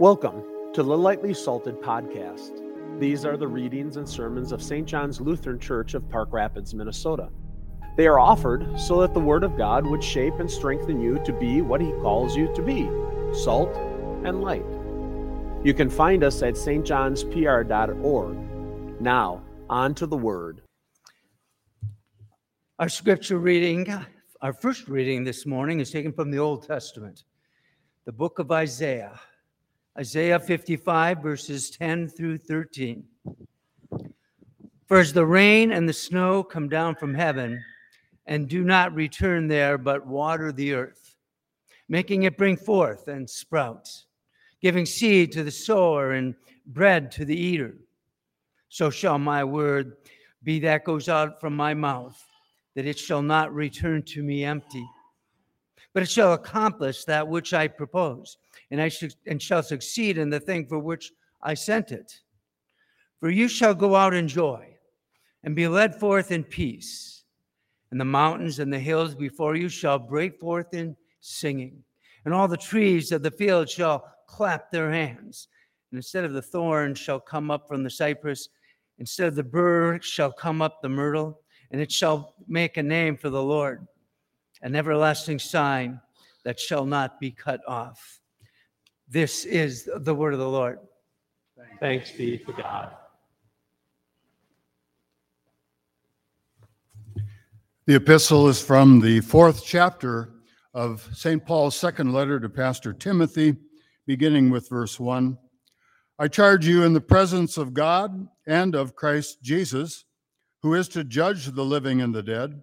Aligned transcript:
Welcome 0.00 0.42
to 0.72 0.82
the 0.82 0.96
Lightly 0.96 1.34
Salted 1.34 1.78
Podcast. 1.82 2.62
These 2.98 3.26
are 3.26 3.36
the 3.36 3.46
readings 3.46 3.98
and 3.98 4.08
sermons 4.08 4.50
of 4.50 4.62
St. 4.62 4.88
John's 4.88 5.20
Lutheran 5.20 5.58
Church 5.58 5.92
of 5.92 6.08
Park 6.08 6.32
Rapids, 6.32 6.72
Minnesota. 6.72 7.28
They 7.98 8.06
are 8.06 8.18
offered 8.18 8.80
so 8.80 9.02
that 9.02 9.12
the 9.12 9.20
Word 9.20 9.44
of 9.44 9.58
God 9.58 9.84
would 9.84 10.02
shape 10.02 10.40
and 10.40 10.50
strengthen 10.50 11.02
you 11.02 11.22
to 11.26 11.34
be 11.34 11.60
what 11.60 11.82
He 11.82 11.90
calls 12.00 12.34
you 12.34 12.50
to 12.54 12.62
be 12.62 12.88
salt 13.34 13.76
and 14.24 14.40
light. 14.40 14.64
You 15.62 15.74
can 15.74 15.90
find 15.90 16.24
us 16.24 16.42
at 16.42 16.54
stjohnspr.org. 16.54 19.02
Now, 19.02 19.42
on 19.68 19.94
to 19.96 20.06
the 20.06 20.16
Word. 20.16 20.62
Our 22.78 22.88
scripture 22.88 23.36
reading, 23.36 23.94
our 24.40 24.54
first 24.54 24.88
reading 24.88 25.24
this 25.24 25.44
morning, 25.44 25.78
is 25.78 25.90
taken 25.90 26.14
from 26.14 26.30
the 26.30 26.38
Old 26.38 26.66
Testament, 26.66 27.24
the 28.06 28.12
book 28.12 28.38
of 28.38 28.50
Isaiah. 28.50 29.20
Isaiah 30.00 30.40
55, 30.40 31.18
verses 31.18 31.68
10 31.72 32.08
through 32.08 32.38
13. 32.38 33.04
For 34.86 34.98
as 34.98 35.12
the 35.12 35.26
rain 35.26 35.72
and 35.72 35.86
the 35.86 35.92
snow 35.92 36.42
come 36.42 36.70
down 36.70 36.94
from 36.94 37.12
heaven 37.12 37.62
and 38.24 38.48
do 38.48 38.64
not 38.64 38.94
return 38.94 39.46
there, 39.46 39.76
but 39.76 40.06
water 40.06 40.52
the 40.52 40.72
earth, 40.72 41.16
making 41.86 42.22
it 42.22 42.38
bring 42.38 42.56
forth 42.56 43.08
and 43.08 43.28
sprout, 43.28 43.90
giving 44.62 44.86
seed 44.86 45.32
to 45.32 45.44
the 45.44 45.50
sower 45.50 46.12
and 46.12 46.34
bread 46.64 47.10
to 47.10 47.26
the 47.26 47.36
eater, 47.36 47.74
so 48.70 48.88
shall 48.88 49.18
my 49.18 49.44
word 49.44 49.98
be 50.42 50.60
that 50.60 50.84
goes 50.84 51.10
out 51.10 51.42
from 51.42 51.54
my 51.54 51.74
mouth, 51.74 52.18
that 52.74 52.86
it 52.86 52.98
shall 52.98 53.20
not 53.20 53.52
return 53.52 54.02
to 54.04 54.22
me 54.22 54.46
empty, 54.46 54.88
but 55.92 56.02
it 56.02 56.10
shall 56.10 56.32
accomplish 56.32 57.04
that 57.04 57.26
which 57.26 57.52
I 57.52 57.68
propose 57.68 58.38
and 58.70 58.80
I 58.80 58.88
should, 58.88 59.14
and 59.26 59.40
shall 59.40 59.62
succeed 59.62 60.18
in 60.18 60.30
the 60.30 60.40
thing 60.40 60.66
for 60.66 60.78
which 60.78 61.12
I 61.42 61.54
sent 61.54 61.90
it. 61.92 62.20
For 63.18 63.30
you 63.30 63.48
shall 63.48 63.74
go 63.74 63.96
out 63.96 64.14
in 64.14 64.28
joy 64.28 64.76
and 65.44 65.56
be 65.56 65.68
led 65.68 65.94
forth 65.94 66.30
in 66.32 66.44
peace. 66.44 67.24
And 67.90 68.00
the 68.00 68.04
mountains 68.04 68.60
and 68.60 68.72
the 68.72 68.78
hills 68.78 69.14
before 69.14 69.56
you 69.56 69.68
shall 69.68 69.98
break 69.98 70.38
forth 70.38 70.74
in 70.74 70.96
singing, 71.20 71.82
and 72.24 72.32
all 72.32 72.46
the 72.46 72.56
trees 72.56 73.10
of 73.10 73.22
the 73.22 73.32
field 73.32 73.68
shall 73.68 74.04
clap 74.28 74.70
their 74.70 74.92
hands. 74.92 75.48
And 75.90 75.98
instead 75.98 76.24
of 76.24 76.32
the 76.32 76.42
thorn 76.42 76.94
shall 76.94 77.18
come 77.18 77.50
up 77.50 77.66
from 77.66 77.82
the 77.82 77.90
cypress, 77.90 78.48
instead 78.98 79.26
of 79.26 79.34
the 79.34 79.42
burr 79.42 80.00
shall 80.00 80.30
come 80.30 80.62
up 80.62 80.80
the 80.80 80.88
myrtle, 80.88 81.40
and 81.72 81.80
it 81.80 81.90
shall 81.90 82.34
make 82.46 82.76
a 82.76 82.82
name 82.82 83.16
for 83.16 83.28
the 83.28 83.42
Lord, 83.42 83.86
an 84.62 84.76
everlasting 84.76 85.38
sign 85.38 86.00
that 86.44 86.58
shall 86.58 86.84
not 86.84 87.20
be 87.20 87.30
cut 87.30 87.60
off. 87.66 88.20
This 89.08 89.44
is 89.44 89.88
the 89.98 90.14
word 90.14 90.32
of 90.32 90.38
the 90.38 90.48
Lord. 90.48 90.78
Thanks 91.78 92.10
be 92.12 92.38
to 92.38 92.52
God. 92.52 92.90
The 97.86 97.96
epistle 97.96 98.48
is 98.48 98.62
from 98.62 99.00
the 99.00 99.20
fourth 99.20 99.64
chapter 99.64 100.34
of 100.74 101.08
St. 101.12 101.44
Paul's 101.44 101.74
second 101.74 102.12
letter 102.12 102.38
to 102.38 102.48
Pastor 102.48 102.92
Timothy, 102.92 103.56
beginning 104.06 104.50
with 104.50 104.68
verse 104.68 105.00
1. 105.00 105.36
I 106.18 106.28
charge 106.28 106.66
you 106.66 106.84
in 106.84 106.92
the 106.92 107.00
presence 107.00 107.56
of 107.56 107.74
God 107.74 108.28
and 108.46 108.74
of 108.74 108.94
Christ 108.94 109.42
Jesus, 109.42 110.04
who 110.62 110.74
is 110.74 110.88
to 110.90 111.02
judge 111.02 111.46
the 111.46 111.64
living 111.64 112.02
and 112.02 112.14
the 112.14 112.22
dead, 112.22 112.62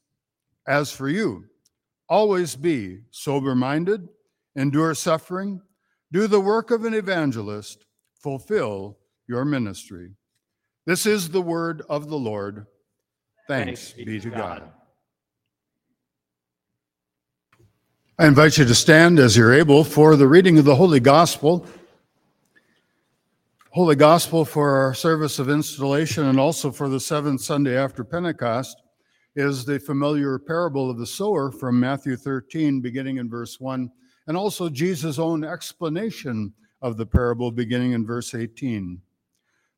As 0.67 0.91
for 0.91 1.09
you, 1.09 1.45
always 2.07 2.55
be 2.55 3.01
sober 3.11 3.55
minded 3.55 4.07
endure 4.55 4.93
suffering, 4.93 5.61
do 6.11 6.27
the 6.27 6.39
work 6.39 6.71
of 6.71 6.85
an 6.85 6.93
evangelist, 6.93 7.85
fulfill 8.21 8.97
your 9.27 9.45
ministry. 9.45 10.11
This 10.85 11.05
is 11.05 11.29
the 11.29 11.41
word 11.41 11.83
of 11.89 12.09
the 12.09 12.17
Lord. 12.17 12.65
Thanks, 13.47 13.91
Thanks 13.91 14.05
be 14.05 14.19
to 14.19 14.29
God. 14.29 14.39
God. 14.39 14.71
I 18.19 18.27
invite 18.27 18.57
you 18.57 18.65
to 18.65 18.75
stand 18.75 19.19
as 19.19 19.35
you're 19.35 19.53
able 19.53 19.83
for 19.83 20.15
the 20.15 20.27
reading 20.27 20.59
of 20.59 20.65
the 20.65 20.75
Holy 20.75 20.99
Gospel. 20.99 21.65
Holy 23.71 23.95
Gospel 23.95 24.43
for 24.43 24.75
our 24.75 24.93
service 24.93 25.39
of 25.39 25.49
installation 25.49 26.25
and 26.25 26.39
also 26.39 26.71
for 26.71 26.89
the 26.89 26.99
seventh 26.99 27.41
Sunday 27.41 27.75
after 27.75 28.03
Pentecost 28.03 28.80
is 29.35 29.65
the 29.65 29.79
familiar 29.79 30.37
parable 30.37 30.89
of 30.89 30.97
the 30.97 31.05
sower 31.07 31.51
from 31.51 31.79
Matthew 31.79 32.15
13, 32.17 32.81
beginning 32.81 33.17
in 33.17 33.29
verse 33.29 33.59
1 33.59 33.89
and 34.27 34.37
also 34.37 34.69
Jesus' 34.69 35.19
own 35.19 35.43
explanation 35.43 36.53
of 36.81 36.97
the 36.97 37.05
parable 37.05 37.51
beginning 37.51 37.93
in 37.93 38.05
verse 38.05 38.33
18. 38.33 39.01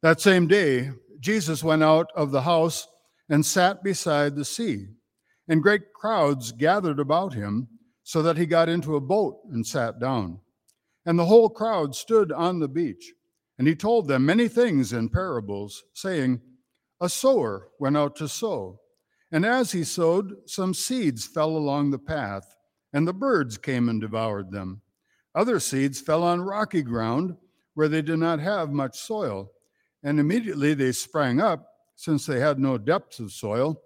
That 0.02 0.22
same 0.22 0.48
day, 0.48 0.92
Jesus 1.20 1.64
went 1.64 1.84
out 1.84 2.12
of 2.16 2.32
the 2.32 2.42
house 2.42 2.88
and 3.30 3.46
sat 3.46 3.84
beside 3.84 4.36
the 4.36 4.46
sea, 4.46 4.88
and 5.48 5.64
great 5.64 5.94
crowds 5.94 6.52
gathered 6.52 7.00
about 7.00 7.34
him, 7.34 7.68
so 8.04 8.22
that 8.22 8.38
he 8.38 8.46
got 8.46 8.68
into 8.68 8.96
a 8.96 9.02
boat 9.02 9.40
and 9.52 9.66
sat 9.66 10.00
down. 10.00 10.40
And 11.06 11.18
the 11.18 11.26
whole 11.26 11.50
crowd 11.50 11.96
stood 11.96 12.32
on 12.32 12.60
the 12.60 12.68
beach, 12.68 13.14
and 13.58 13.68
he 13.68 13.76
told 13.76 14.08
them 14.08 14.26
many 14.26 14.50
things 14.50 14.92
in 14.92 15.08
parables, 15.10 15.84
saying, 15.94 16.42
A 17.00 17.08
sower 17.08 17.70
went 17.80 17.96
out 17.96 18.16
to 18.18 18.28
sow, 18.28 18.82
and 19.34 19.46
as 19.46 19.74
he 19.74 19.84
sowed, 19.84 20.36
some 20.46 20.74
seeds 20.74 21.26
fell 21.26 21.50
along 21.50 21.92
the 21.92 22.00
path 22.00 22.56
and 22.94 23.08
the 23.08 23.14
birds 23.14 23.58
came 23.58 23.90
and 23.90 24.00
devoured 24.00 24.52
them. 24.52 24.82
Other 25.36 25.60
seeds 25.60 26.00
fell 26.00 26.24
on 26.24 26.42
rocky 26.42 26.84
ground 26.84 27.36
where 27.74 27.90
they 27.90 28.04
did 28.04 28.20
not 28.20 28.40
have 28.40 28.70
much 28.70 29.00
soil, 29.00 29.52
and 30.04 30.20
immediately 30.20 30.76
they 30.76 30.92
sprang 30.92 31.42
up, 31.42 31.68
since 31.96 32.26
they 32.26 32.40
had 32.40 32.60
no 32.60 32.78
depth 32.78 33.20
of 33.20 33.32
soil. 33.32 33.82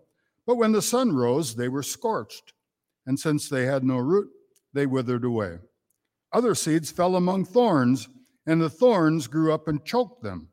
But 0.45 0.57
when 0.57 0.73
the 0.73 0.81
sun 0.81 1.15
rose, 1.15 1.55
they 1.55 1.69
were 1.69 1.83
scorched, 1.83 2.53
and 3.05 3.17
since 3.17 3.47
they 3.47 3.65
had 3.65 3.83
no 3.83 3.97
root, 3.97 4.29
they 4.73 4.85
withered 4.85 5.23
away. 5.23 5.59
Other 6.33 6.55
seeds 6.55 6.91
fell 6.91 7.15
among 7.15 7.45
thorns, 7.45 8.09
and 8.45 8.61
the 8.61 8.69
thorns 8.69 9.27
grew 9.27 9.53
up 9.53 9.69
and 9.69 9.85
choked 9.85 10.21
them. 10.23 10.49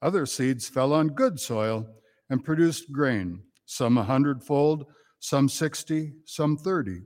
Other 0.00 0.24
seeds 0.24 0.68
fell 0.68 0.94
on 0.94 1.08
good 1.08 1.38
soil 1.38 1.86
and 2.30 2.44
produced 2.44 2.90
grain, 2.92 3.42
some 3.70 3.96
a 3.96 4.02
hundredfold, 4.02 4.84
some 5.20 5.48
sixty, 5.48 6.12
some 6.24 6.56
thirty. 6.56 7.02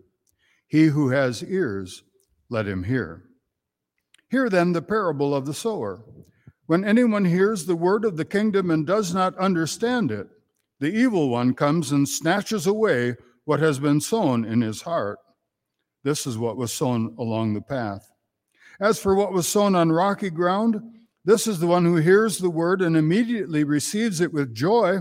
He 0.66 0.86
who 0.86 1.10
has 1.10 1.44
ears, 1.44 2.02
let 2.48 2.66
him 2.66 2.84
hear. 2.84 3.24
Hear 4.30 4.48
then 4.48 4.72
the 4.72 4.80
parable 4.80 5.34
of 5.34 5.44
the 5.44 5.52
sower. 5.52 6.02
When 6.64 6.82
anyone 6.82 7.26
hears 7.26 7.66
the 7.66 7.76
word 7.76 8.06
of 8.06 8.16
the 8.16 8.24
kingdom 8.24 8.70
and 8.70 8.86
does 8.86 9.12
not 9.12 9.36
understand 9.36 10.10
it, 10.10 10.26
the 10.80 10.90
evil 10.90 11.28
one 11.28 11.52
comes 11.52 11.92
and 11.92 12.08
snatches 12.08 12.66
away 12.66 13.16
what 13.44 13.60
has 13.60 13.78
been 13.78 14.00
sown 14.00 14.46
in 14.46 14.62
his 14.62 14.80
heart. 14.80 15.18
This 16.02 16.26
is 16.26 16.38
what 16.38 16.56
was 16.56 16.72
sown 16.72 17.14
along 17.18 17.52
the 17.52 17.60
path. 17.60 18.10
As 18.80 18.98
for 18.98 19.14
what 19.14 19.34
was 19.34 19.46
sown 19.46 19.74
on 19.74 19.92
rocky 19.92 20.30
ground, 20.30 20.80
this 21.26 21.46
is 21.46 21.58
the 21.58 21.66
one 21.66 21.84
who 21.84 21.96
hears 21.96 22.38
the 22.38 22.48
word 22.48 22.80
and 22.80 22.96
immediately 22.96 23.64
receives 23.64 24.22
it 24.22 24.32
with 24.32 24.54
joy, 24.54 25.00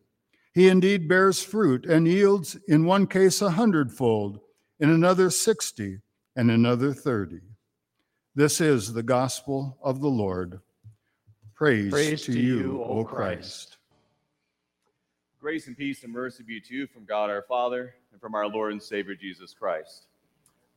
He 0.53 0.67
indeed 0.67 1.07
bears 1.07 1.41
fruit 1.41 1.85
and 1.85 2.07
yields, 2.07 2.57
in 2.67 2.85
one 2.85 3.07
case, 3.07 3.41
a 3.41 3.51
hundredfold 3.51 4.39
in 4.79 4.89
another 4.89 5.29
60, 5.29 5.99
and 6.35 6.51
another 6.51 6.93
30. 6.93 7.39
This 8.35 8.59
is 8.61 8.93
the 8.93 9.03
gospel 9.03 9.77
of 9.83 10.01
the 10.01 10.09
Lord. 10.09 10.59
Praise, 11.53 11.91
Praise 11.91 12.25
to, 12.25 12.39
you, 12.39 12.83
O 12.83 13.03
Christ. 13.03 13.77
Grace 15.39 15.67
and 15.67 15.77
peace 15.77 16.03
and 16.03 16.11
mercy 16.11 16.43
be 16.43 16.59
to 16.59 16.73
you 16.73 16.87
from 16.87 17.05
God 17.05 17.29
our 17.29 17.43
Father 17.43 17.95
and 18.11 18.19
from 18.19 18.35
our 18.35 18.47
Lord 18.47 18.71
and 18.71 18.81
Savior 18.81 19.15
Jesus 19.15 19.53
Christ. 19.53 20.05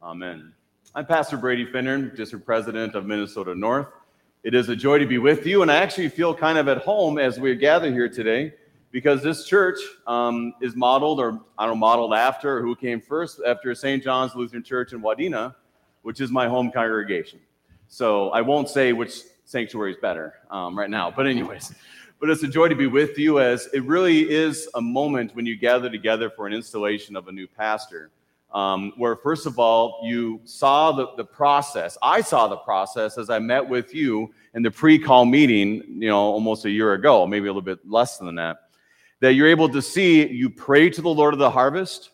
Amen. 0.02 0.52
I'm 0.94 1.06
Pastor 1.06 1.36
Brady 1.36 1.66
Finnern, 1.66 2.14
District 2.16 2.44
President 2.44 2.94
of 2.94 3.06
Minnesota 3.06 3.54
North. 3.54 3.88
It 4.42 4.54
is 4.54 4.68
a 4.68 4.76
joy 4.76 4.98
to 4.98 5.06
be 5.06 5.18
with 5.18 5.46
you, 5.46 5.62
and 5.62 5.70
I 5.70 5.76
actually 5.76 6.08
feel 6.10 6.34
kind 6.34 6.58
of 6.58 6.68
at 6.68 6.78
home 6.78 7.18
as 7.18 7.40
we 7.40 7.54
gather 7.56 7.90
here 7.90 8.08
today 8.08 8.52
because 8.94 9.24
this 9.24 9.44
church 9.44 9.80
um, 10.06 10.54
is 10.62 10.76
modeled, 10.76 11.18
or 11.18 11.40
I 11.58 11.66
don't 11.66 11.74
know, 11.74 11.80
modeled 11.80 12.14
after, 12.14 12.62
who 12.62 12.76
came 12.76 13.00
first, 13.00 13.40
after 13.44 13.74
St. 13.74 14.00
John's 14.00 14.36
Lutheran 14.36 14.62
Church 14.62 14.92
in 14.92 15.02
Wadena, 15.02 15.52
which 16.02 16.20
is 16.20 16.30
my 16.30 16.46
home 16.46 16.70
congregation. 16.70 17.40
So 17.88 18.30
I 18.30 18.40
won't 18.40 18.68
say 18.68 18.92
which 18.92 19.22
sanctuary 19.46 19.94
is 19.94 19.98
better 20.00 20.34
um, 20.48 20.78
right 20.78 20.88
now, 20.88 21.10
but 21.10 21.26
anyways. 21.26 21.74
But 22.20 22.30
it's 22.30 22.42
a 22.42 22.48
joy 22.48 22.68
to 22.68 22.76
be 22.76 22.86
with 22.86 23.18
you 23.18 23.38
as 23.38 23.68
it 23.74 23.82
really 23.82 24.30
is 24.30 24.66
a 24.76 24.80
moment 24.80 25.34
when 25.34 25.44
you 25.44 25.56
gather 25.56 25.90
together 25.90 26.30
for 26.30 26.46
an 26.46 26.54
installation 26.54 27.16
of 27.16 27.28
a 27.28 27.32
new 27.32 27.46
pastor 27.46 28.12
um, 28.54 28.92
where 28.96 29.16
first 29.16 29.44
of 29.44 29.58
all 29.58 30.00
you 30.02 30.40
saw 30.44 30.92
the, 30.92 31.08
the 31.16 31.24
process 31.24 31.98
i 32.02 32.22
saw 32.22 32.46
the 32.46 32.56
process 32.56 33.18
as 33.18 33.28
i 33.28 33.38
met 33.38 33.68
with 33.68 33.92
you 33.92 34.32
in 34.54 34.62
the 34.62 34.70
pre-call 34.70 35.26
meeting 35.26 35.82
you 35.88 36.08
know 36.08 36.20
almost 36.20 36.64
a 36.64 36.70
year 36.70 36.94
ago 36.94 37.26
maybe 37.26 37.46
a 37.46 37.50
little 37.50 37.60
bit 37.60 37.80
less 37.86 38.16
than 38.16 38.34
that 38.36 38.63
that 39.24 39.32
you're 39.32 39.48
able 39.48 39.70
to 39.70 39.80
see 39.80 40.26
you 40.26 40.50
pray 40.50 40.90
to 40.90 41.00
the 41.00 41.08
lord 41.08 41.32
of 41.32 41.40
the 41.40 41.50
harvest 41.50 42.10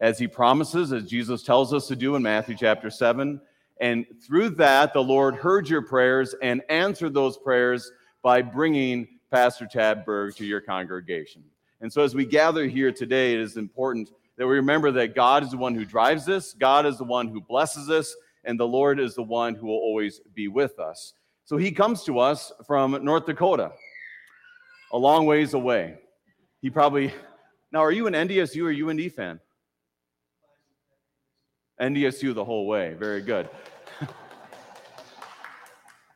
as 0.00 0.18
he 0.18 0.26
promises 0.26 0.92
as 0.92 1.04
jesus 1.04 1.44
tells 1.44 1.72
us 1.72 1.86
to 1.86 1.94
do 1.94 2.16
in 2.16 2.22
matthew 2.22 2.56
chapter 2.56 2.90
7 2.90 3.40
and 3.80 4.04
through 4.20 4.50
that 4.50 4.92
the 4.92 5.00
lord 5.00 5.36
heard 5.36 5.68
your 5.68 5.80
prayers 5.80 6.34
and 6.42 6.60
answered 6.68 7.14
those 7.14 7.38
prayers 7.38 7.92
by 8.20 8.42
bringing 8.42 9.06
pastor 9.30 9.64
tad 9.64 10.04
berg 10.04 10.34
to 10.34 10.44
your 10.44 10.60
congregation 10.60 11.40
and 11.82 11.92
so 11.92 12.02
as 12.02 12.16
we 12.16 12.24
gather 12.24 12.66
here 12.66 12.90
today 12.90 13.32
it 13.32 13.38
is 13.38 13.56
important 13.56 14.10
that 14.36 14.46
we 14.46 14.54
remember 14.54 14.90
that 14.90 15.14
God 15.14 15.42
is 15.42 15.50
the 15.50 15.58
one 15.58 15.74
who 15.74 15.84
drives 15.84 16.24
this, 16.24 16.54
God 16.54 16.86
is 16.86 16.96
the 16.96 17.04
one 17.04 17.28
who 17.28 17.42
blesses 17.42 17.90
us, 17.90 18.16
and 18.44 18.58
the 18.58 18.66
Lord 18.66 18.98
is 18.98 19.14
the 19.14 19.22
one 19.22 19.54
who 19.54 19.66
will 19.66 19.74
always 19.74 20.22
be 20.32 20.48
with 20.48 20.78
us. 20.78 21.12
So 21.44 21.58
he 21.58 21.70
comes 21.70 22.04
to 22.04 22.18
us 22.18 22.50
from 22.66 23.04
North 23.04 23.26
Dakota, 23.26 23.70
a 24.92 24.96
long 24.96 25.26
ways 25.26 25.52
away. 25.52 25.98
He 26.62 26.70
probably, 26.70 27.12
now 27.72 27.80
are 27.80 27.92
you 27.92 28.06
an 28.06 28.14
NDSU 28.14 28.64
or 28.64 28.90
UND 28.90 29.12
fan? 29.12 29.40
NDSU 31.80 32.34
the 32.34 32.44
whole 32.44 32.66
way. 32.66 32.94
Very 32.94 33.22
good. 33.22 33.48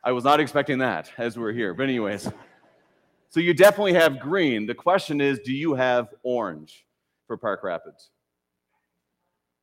I 0.03 0.11
was 0.11 0.23
not 0.23 0.39
expecting 0.39 0.77
that 0.79 1.11
as 1.17 1.35
we 1.35 1.43
we're 1.43 1.53
here. 1.53 1.73
But, 1.73 1.83
anyways, 1.83 2.29
so 3.29 3.39
you 3.39 3.53
definitely 3.53 3.93
have 3.93 4.19
green. 4.19 4.67
The 4.67 4.75
question 4.75 5.19
is 5.19 5.39
do 5.39 5.51
you 5.51 5.73
have 5.73 6.09
orange 6.21 6.85
for 7.25 7.37
Park 7.37 7.63
Rapids? 7.63 8.11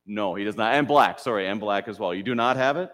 No, 0.05 0.35
he 0.35 0.43
does 0.43 0.57
not. 0.57 0.73
And 0.73 0.85
black, 0.87 1.19
sorry, 1.19 1.47
and 1.47 1.59
black 1.59 1.87
as 1.87 1.97
well. 1.97 2.13
You 2.13 2.23
do 2.23 2.35
not 2.35 2.57
have 2.57 2.75
it? 2.75 2.91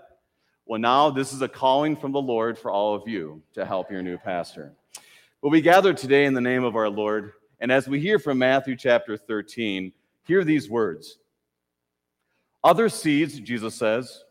Well, 0.68 0.80
now 0.80 1.10
this 1.10 1.34
is 1.34 1.42
a 1.42 1.48
calling 1.48 1.96
from 1.96 2.12
the 2.12 2.22
Lord 2.22 2.56
for 2.60 2.70
all 2.70 2.94
of 2.94 3.08
you 3.08 3.42
to 3.56 3.66
help 3.66 3.90
your 3.90 4.04
new 4.04 4.20
pastor. 4.20 4.74
Well, 5.42 5.52
we 5.52 5.62
gather 5.62 5.94
today 5.94 6.26
in 6.26 6.36
the 6.36 6.42
name 6.42 6.64
of 6.64 6.76
our 6.76 6.90
Lord, 6.90 7.32
and 7.60 7.72
as 7.72 7.88
we 7.88 8.00
hear 8.00 8.20
from 8.20 8.38
Matthew 8.38 8.76
chapter 8.76 9.18
13, 9.18 9.92
hear 10.26 10.44
these 10.44 10.70
words 10.70 11.18
Other 12.64 12.90
seeds, 12.90 13.40
Jesus 13.40 13.76
says, 13.76 14.24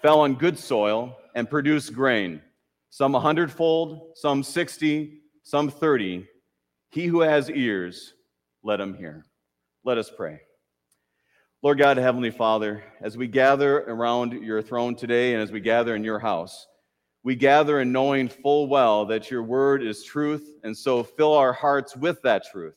fell 0.00 0.20
on 0.20 0.34
good 0.34 0.58
soil 0.58 1.16
and 1.34 1.48
produced 1.48 1.94
grain, 1.94 2.40
some 2.90 3.14
a 3.14 3.20
hundredfold, 3.20 4.16
some 4.16 4.42
60, 4.42 5.20
some 5.42 5.70
30. 5.70 6.26
He 6.90 7.06
who 7.06 7.20
has 7.20 7.50
ears, 7.50 8.14
let 8.62 8.80
him 8.80 8.94
hear. 8.94 9.24
Let 9.84 9.98
us 9.98 10.10
pray. 10.14 10.40
Lord 11.62 11.78
God, 11.78 11.96
Heavenly 11.96 12.30
Father, 12.30 12.82
as 13.00 13.16
we 13.16 13.28
gather 13.28 13.82
around 13.82 14.32
your 14.32 14.62
throne 14.62 14.96
today 14.96 15.32
and 15.32 15.42
as 15.42 15.52
we 15.52 15.60
gather 15.60 15.94
in 15.94 16.02
your 16.02 16.18
house, 16.18 16.66
we 17.24 17.36
gather 17.36 17.80
in 17.80 17.92
knowing 17.92 18.28
full 18.28 18.66
well 18.66 19.04
that 19.06 19.30
your 19.30 19.42
word 19.42 19.82
is 19.82 20.02
truth, 20.02 20.56
and 20.64 20.76
so 20.76 21.02
fill 21.04 21.34
our 21.34 21.52
hearts 21.52 21.96
with 21.96 22.20
that 22.22 22.44
truth. 22.50 22.74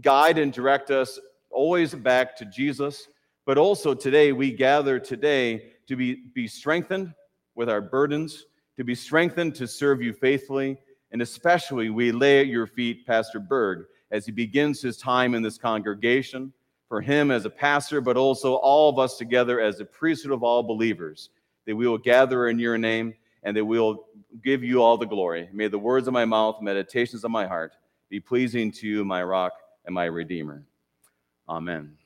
Guide 0.00 0.38
and 0.38 0.52
direct 0.52 0.90
us 0.90 1.18
always 1.50 1.94
back 1.94 2.36
to 2.36 2.44
Jesus, 2.44 3.08
but 3.46 3.58
also 3.58 3.94
today 3.94 4.32
we 4.32 4.52
gather 4.52 4.98
today 4.98 5.72
to 5.86 5.96
be, 5.96 6.22
be 6.34 6.48
strengthened 6.48 7.14
with 7.54 7.68
our 7.68 7.80
burdens, 7.80 8.46
to 8.76 8.84
be 8.84 8.94
strengthened 8.94 9.54
to 9.54 9.66
serve 9.66 10.02
you 10.02 10.12
faithfully, 10.12 10.78
and 11.12 11.22
especially 11.22 11.90
we 11.90 12.12
lay 12.12 12.40
at 12.40 12.46
your 12.46 12.66
feet 12.66 13.06
Pastor 13.06 13.40
Berg 13.40 13.84
as 14.10 14.26
he 14.26 14.32
begins 14.32 14.80
his 14.80 14.96
time 14.96 15.34
in 15.34 15.42
this 15.42 15.58
congregation 15.58 16.52
for 16.88 17.00
him 17.00 17.30
as 17.30 17.44
a 17.44 17.50
pastor, 17.50 18.00
but 18.00 18.16
also 18.16 18.54
all 18.54 18.88
of 18.88 18.98
us 18.98 19.16
together 19.16 19.60
as 19.60 19.78
a 19.78 19.84
priesthood 19.84 20.32
of 20.32 20.42
all 20.42 20.62
believers, 20.62 21.30
that 21.66 21.76
we 21.76 21.86
will 21.86 21.98
gather 21.98 22.48
in 22.48 22.58
your 22.58 22.76
name 22.76 23.14
and 23.42 23.56
that 23.56 23.64
we 23.64 23.78
will 23.78 24.06
give 24.44 24.62
you 24.62 24.82
all 24.82 24.96
the 24.96 25.06
glory. 25.06 25.48
May 25.52 25.68
the 25.68 25.78
words 25.78 26.06
of 26.06 26.12
my 26.12 26.24
mouth, 26.24 26.60
meditations 26.60 27.24
of 27.24 27.30
my 27.30 27.46
heart 27.46 27.72
be 28.08 28.20
pleasing 28.20 28.72
to 28.72 28.86
you, 28.86 29.04
my 29.04 29.22
rock 29.22 29.52
and 29.84 29.94
my 29.94 30.04
redeemer. 30.04 30.64
Amen. 31.48 31.96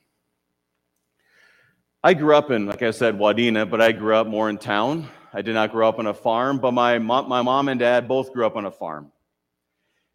I 2.02 2.14
grew 2.14 2.36
up 2.36 2.50
in, 2.50 2.66
like 2.66 2.82
I 2.82 2.90
said, 2.90 3.14
Wadena, 3.14 3.68
but 3.68 3.80
I 3.80 3.92
grew 3.92 4.14
up 4.14 4.26
more 4.26 4.50
in 4.50 4.58
town. 4.58 5.08
I 5.32 5.42
did 5.42 5.54
not 5.54 5.72
grow 5.72 5.88
up 5.88 5.98
on 5.98 6.06
a 6.06 6.14
farm, 6.14 6.58
but 6.58 6.72
my, 6.72 6.98
my 6.98 7.42
mom 7.42 7.68
and 7.68 7.80
dad 7.80 8.06
both 8.06 8.32
grew 8.32 8.46
up 8.46 8.56
on 8.56 8.66
a 8.66 8.70
farm. 8.70 9.10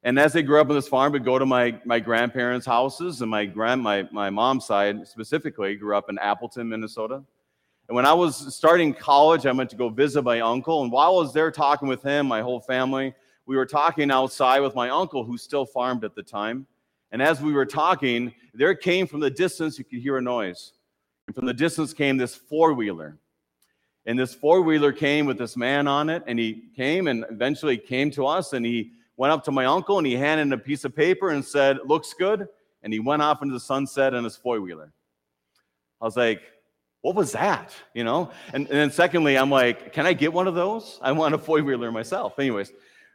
And 0.03 0.17
as 0.17 0.31
they 0.31 0.43
grew 0.43 0.61
up 0.61 0.69
on 0.69 0.75
this 0.75 0.87
farm, 0.87 1.11
would 1.11 1.25
go 1.25 1.37
to 1.37 1.45
my, 1.45 1.79
my 1.83 1.99
grandparents' 1.99 2.65
houses, 2.65 3.21
and 3.21 3.29
my 3.29 3.45
grand 3.45 3.81
my, 3.81 4.07
my 4.11 4.29
mom's 4.29 4.65
side 4.65 5.05
specifically 5.07 5.75
grew 5.75 5.97
up 5.97 6.09
in 6.09 6.17
Appleton, 6.19 6.69
Minnesota. 6.69 7.23
And 7.89 7.95
when 7.95 8.05
I 8.05 8.13
was 8.13 8.55
starting 8.55 8.93
college, 8.93 9.47
I 9.47 9.51
went 9.51 9.71
to 9.71 9.75
go 9.75 9.89
visit 9.89 10.21
my 10.21 10.41
uncle. 10.41 10.83
And 10.83 10.91
while 10.91 11.07
I 11.07 11.21
was 11.21 11.33
there 11.33 11.49
talking 11.49 11.87
with 11.87 12.03
him, 12.03 12.27
my 12.27 12.39
whole 12.39 12.59
family, 12.59 13.15
we 13.47 13.55
were 13.55 13.65
talking 13.65 14.11
outside 14.11 14.59
with 14.59 14.75
my 14.75 14.91
uncle, 14.91 15.23
who 15.23 15.39
still 15.39 15.65
farmed 15.65 16.03
at 16.03 16.13
the 16.13 16.21
time. 16.21 16.67
And 17.11 17.19
as 17.19 17.41
we 17.41 17.51
were 17.51 17.65
talking, 17.65 18.31
there 18.53 18.75
came 18.75 19.07
from 19.07 19.21
the 19.21 19.31
distance, 19.31 19.79
you 19.79 19.85
could 19.85 20.01
hear 20.01 20.17
a 20.17 20.21
noise. 20.21 20.73
And 21.25 21.35
from 21.35 21.47
the 21.47 21.53
distance 21.53 21.91
came 21.91 22.15
this 22.15 22.35
four 22.35 22.73
wheeler. 22.73 23.17
And 24.05 24.19
this 24.19 24.35
four 24.35 24.61
wheeler 24.61 24.91
came 24.91 25.25
with 25.25 25.39
this 25.39 25.57
man 25.57 25.87
on 25.87 26.11
it, 26.11 26.21
and 26.27 26.37
he 26.37 26.65
came 26.75 27.07
and 27.07 27.25
eventually 27.31 27.79
came 27.79 28.11
to 28.11 28.27
us, 28.27 28.53
and 28.53 28.63
he 28.63 28.91
went 29.17 29.33
up 29.33 29.43
to 29.45 29.51
my 29.51 29.65
uncle 29.65 29.97
and 29.97 30.05
he 30.05 30.13
handed 30.13 30.53
a 30.53 30.61
piece 30.61 30.85
of 30.85 30.95
paper 30.95 31.31
and 31.31 31.43
said, 31.43 31.79
Looks 31.85 32.13
good. 32.13 32.47
And 32.83 32.93
he 32.93 32.99
went 32.99 33.23
off 33.23 33.41
into 33.41 33.53
the 33.53 33.59
sunset 33.59 34.13
in 34.13 34.23
his 34.23 34.37
four 34.37 34.61
wheeler. 34.61 34.93
I 35.99 36.05
was 36.05 36.15
like, 36.15 36.41
What 37.01 37.15
was 37.15 37.31
that? 37.31 37.73
You 37.93 38.03
know? 38.03 38.31
And, 38.53 38.67
and 38.67 38.77
then, 38.77 38.91
secondly, 38.91 39.37
I'm 39.37 39.49
like, 39.49 39.93
Can 39.93 40.05
I 40.05 40.13
get 40.13 40.33
one 40.33 40.47
of 40.47 40.55
those? 40.55 40.99
I 41.01 41.11
want 41.11 41.35
a 41.35 41.37
four 41.37 41.61
wheeler 41.61 41.91
myself. 41.91 42.37
Anyways, 42.39 42.71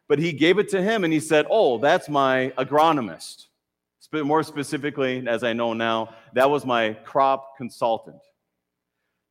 but 0.08 0.18
he 0.18 0.32
gave 0.32 0.58
it 0.58 0.68
to 0.70 0.82
him 0.82 1.04
and 1.04 1.12
he 1.12 1.20
said, 1.20 1.46
Oh, 1.50 1.78
that's 1.78 2.08
my 2.08 2.52
agronomist. 2.58 3.46
But 4.10 4.26
More 4.26 4.42
specifically, 4.42 5.26
as 5.26 5.42
I 5.42 5.52
know 5.52 5.72
now, 5.72 6.14
that 6.34 6.48
was 6.48 6.64
my 6.64 6.92
crop 7.04 7.56
consultant 7.56 8.20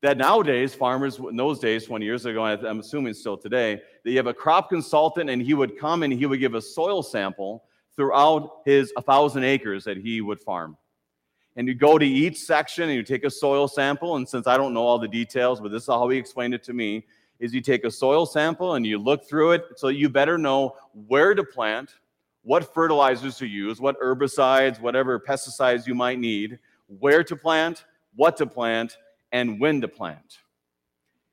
that 0.04 0.18
nowadays 0.18 0.76
farmers 0.76 1.18
in 1.18 1.38
those 1.38 1.60
days 1.60 1.86
20 1.86 2.06
years 2.06 2.26
ago 2.26 2.44
i'm 2.44 2.80
assuming 2.80 3.14
still 3.14 3.38
today 3.38 3.82
that 4.04 4.12
you 4.12 4.18
have 4.18 4.28
a 4.28 4.34
crop 4.34 4.70
consultant 4.70 5.30
and 5.30 5.42
he 5.42 5.56
would 5.56 5.80
come 5.80 6.04
and 6.04 6.14
he 6.14 6.26
would 6.28 6.40
give 6.40 6.54
a 6.54 6.62
soil 6.62 7.02
sample 7.02 7.64
throughout 7.96 8.62
his 8.66 8.92
1000 8.96 9.44
acres 9.44 9.84
that 9.86 9.98
he 9.98 10.22
would 10.22 10.40
farm 10.40 10.78
and 11.56 11.68
you 11.68 11.76
go 11.76 11.98
to 11.98 12.06
each 12.06 12.40
section 12.40 12.86
and 12.86 12.94
you 12.94 13.04
take 13.04 13.24
a 13.24 13.30
soil 13.30 13.68
sample 13.68 14.16
and 14.16 14.28
since 14.28 14.48
i 14.48 14.58
don't 14.58 14.74
know 14.74 14.84
all 14.84 15.00
the 15.00 15.08
details 15.08 15.60
but 15.60 15.72
this 15.72 15.84
is 15.84 15.88
how 15.88 16.08
he 16.10 16.18
explained 16.18 16.54
it 16.54 16.64
to 16.64 16.74
me 16.74 17.06
is 17.40 17.54
you 17.54 17.62
take 17.62 17.84
a 17.84 17.92
soil 17.92 18.26
sample 18.26 18.76
and 18.76 18.86
you 18.86 18.98
look 18.98 19.28
through 19.28 19.52
it 19.52 19.64
so 19.76 19.88
you 19.90 20.10
better 20.10 20.38
know 20.38 20.76
where 21.08 21.34
to 21.34 21.44
plant 21.44 21.96
what 22.44 22.74
fertilizers 22.74 23.38
to 23.38 23.46
use 23.46 23.80
what 23.80 24.00
herbicides 24.00 24.80
whatever 24.80 25.20
pesticides 25.20 25.88
you 25.88 25.96
might 25.96 26.20
need 26.20 26.60
where 27.00 27.24
to 27.24 27.36
plant 27.36 27.86
what 28.16 28.38
to 28.38 28.46
plant 28.46 28.98
and 29.32 29.60
when 29.60 29.82
to 29.82 29.88
plant. 29.88 30.40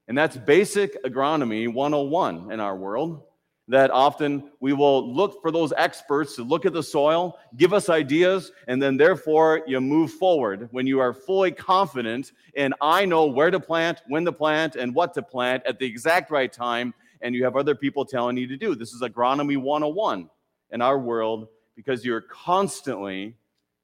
And 0.09 0.17
that's 0.19 0.37
basic 0.37 1.03
agronomy 1.05 1.73
101 1.73 2.51
in 2.51 2.59
our 2.59 2.77
world. 2.77 3.23
That 3.71 3.93
often 3.93 4.51
we 4.59 4.73
will 4.73 5.15
look 5.15 5.41
for 5.41 5.53
those 5.53 5.73
experts 5.77 6.35
to 6.35 6.43
look 6.43 6.67
at 6.67 6.73
the 6.73 6.83
soil, 6.83 7.39
give 7.57 7.73
us 7.73 7.89
ideas, 7.89 8.51
and 8.67 8.83
then 8.83 8.97
therefore 8.97 9.63
you 9.65 9.81
move 9.81 10.11
forward 10.11 10.69
when 10.73 10.89
you 10.89 10.99
are 10.99 11.15
fully 11.15 11.53
confident 11.53 12.33
and 12.57 12.75
I 12.81 13.05
know 13.05 13.27
where 13.27 13.49
to 13.49 13.61
plant, 13.61 14.03
when 14.09 14.25
to 14.25 14.33
plant, 14.33 14.75
and 14.75 14.93
what 14.93 15.15
to 15.15 15.23
plant 15.23 15.63
at 15.67 15.79
the 15.79 15.87
exact 15.87 16.33
right 16.33 16.53
time, 16.53 16.93
and 17.21 17.33
you 17.33 17.45
have 17.45 17.55
other 17.55 17.77
people 17.77 18.05
telling 18.05 18.37
you 18.37 18.49
to 18.49 18.57
do. 18.57 18.75
This 18.75 18.93
is 18.93 19.03
agronomy 19.03 19.57
101 19.57 20.29
in 20.73 20.83
our 20.83 20.99
world 20.99 21.47
because 21.77 22.05
you're 22.05 22.23
constantly 22.23 23.37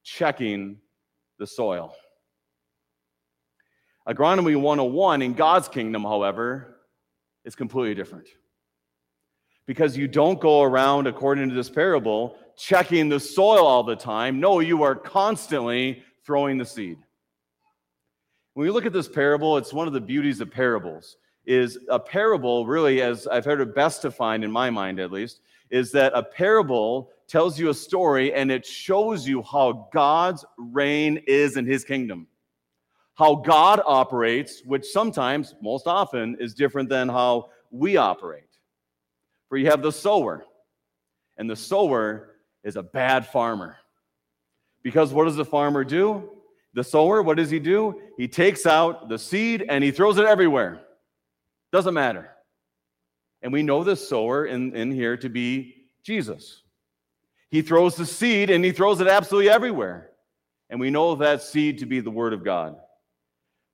checking 0.02 0.78
the 1.38 1.47
soil. 1.47 1.95
Agronomy 4.09 4.61
101 4.61 5.23
in 5.23 5.35
God's 5.35 5.69
kingdom, 5.69 6.02
however, 6.02 6.76
is 7.45 7.55
completely 7.55 7.95
different. 7.95 8.26
Because 9.66 9.96
you 9.96 10.08
don't 10.08 10.40
go 10.40 10.62
around, 10.62 11.06
according 11.06 11.49
to 11.49 11.54
this 11.54 11.68
parable, 11.68 12.37
checking 12.56 13.08
the 13.08 13.20
soil 13.20 13.66
all 13.66 13.82
the 13.82 13.96
time. 13.96 14.40
No, 14.40 14.61
you 14.61 14.82
are 14.82 14.94
constantly 14.94 16.02
throwing 16.25 16.56
the 16.56 16.64
seed. 16.64 16.99
When 18.54 18.64
we 18.64 18.70
look 18.70 18.87
at 18.87 18.92
this 18.92 19.08
parable, 19.08 19.58
it's 19.58 19.73
one 19.73 19.87
of 19.87 19.92
the 19.92 20.00
beauties 20.00 20.40
of 20.40 20.50
parables. 20.50 21.18
Is 21.44 21.78
a 21.90 22.00
parable 22.00 22.66
really, 22.66 23.02
as 23.02 23.26
I've 23.26 23.44
heard 23.44 23.61
it 23.61 23.75
best 23.75 24.02
defined 24.02 24.42
in 24.42 24.50
my 24.50 24.70
mind 24.70 24.99
at 24.99 25.12
least, 25.12 25.40
is 25.70 25.92
that 25.92 26.12
a 26.14 26.23
parable 26.23 27.11
tells 27.28 27.58
you 27.58 27.68
a 27.68 27.75
story 27.75 28.32
and 28.32 28.50
it 28.50 28.64
shows 28.64 29.28
you 29.28 29.42
how 29.42 29.88
God's 29.92 30.44
reign 30.56 31.23
is 31.26 31.56
in 31.56 31.66
his 31.66 31.85
kingdom. 31.85 32.26
How 33.14 33.37
God 33.37 33.80
operates, 33.85 34.62
which 34.64 34.87
sometimes, 34.87 35.54
most 35.62 35.87
often, 35.87 36.37
is 36.40 36.54
different 36.54 36.88
than 36.88 37.08
how 37.08 37.50
we 37.70 37.96
operate. 37.96 38.45
For 39.48 39.56
you 39.56 39.66
have 39.66 39.82
the 39.82 39.92
sower, 39.92 40.44
and 41.36 41.48
the 41.48 41.56
sower 41.56 42.36
is 42.64 42.76
a 42.76 42.82
bad 42.82 43.26
farmer. 43.26 43.76
Because 44.82 45.12
what 45.12 45.24
does 45.24 45.36
the 45.36 45.44
farmer 45.44 45.84
do? 45.84 46.30
The 46.74 46.84
sower, 46.84 47.22
what 47.22 47.36
does 47.36 47.50
he 47.50 47.58
do? 47.58 48.00
He 48.18 48.28
takes 48.28 48.66
out 48.66 49.08
the 49.08 49.18
seed 49.18 49.64
and 49.68 49.82
he 49.82 49.90
throws 49.90 50.18
it 50.18 50.26
everywhere. 50.26 50.82
Doesn't 51.72 51.94
matter. 51.94 52.30
And 53.42 53.52
we 53.52 53.62
know 53.62 53.82
the 53.82 53.96
sower 53.96 54.46
in, 54.46 54.74
in 54.76 54.90
here 54.90 55.16
to 55.16 55.28
be 55.28 55.86
Jesus. 56.02 56.62
He 57.50 57.62
throws 57.62 57.96
the 57.96 58.06
seed 58.06 58.50
and 58.50 58.64
he 58.64 58.72
throws 58.72 59.00
it 59.00 59.08
absolutely 59.08 59.50
everywhere. 59.50 60.10
And 60.68 60.80
we 60.80 60.90
know 60.90 61.14
that 61.14 61.42
seed 61.42 61.78
to 61.78 61.86
be 61.86 62.00
the 62.00 62.10
word 62.10 62.32
of 62.32 62.44
God. 62.44 62.76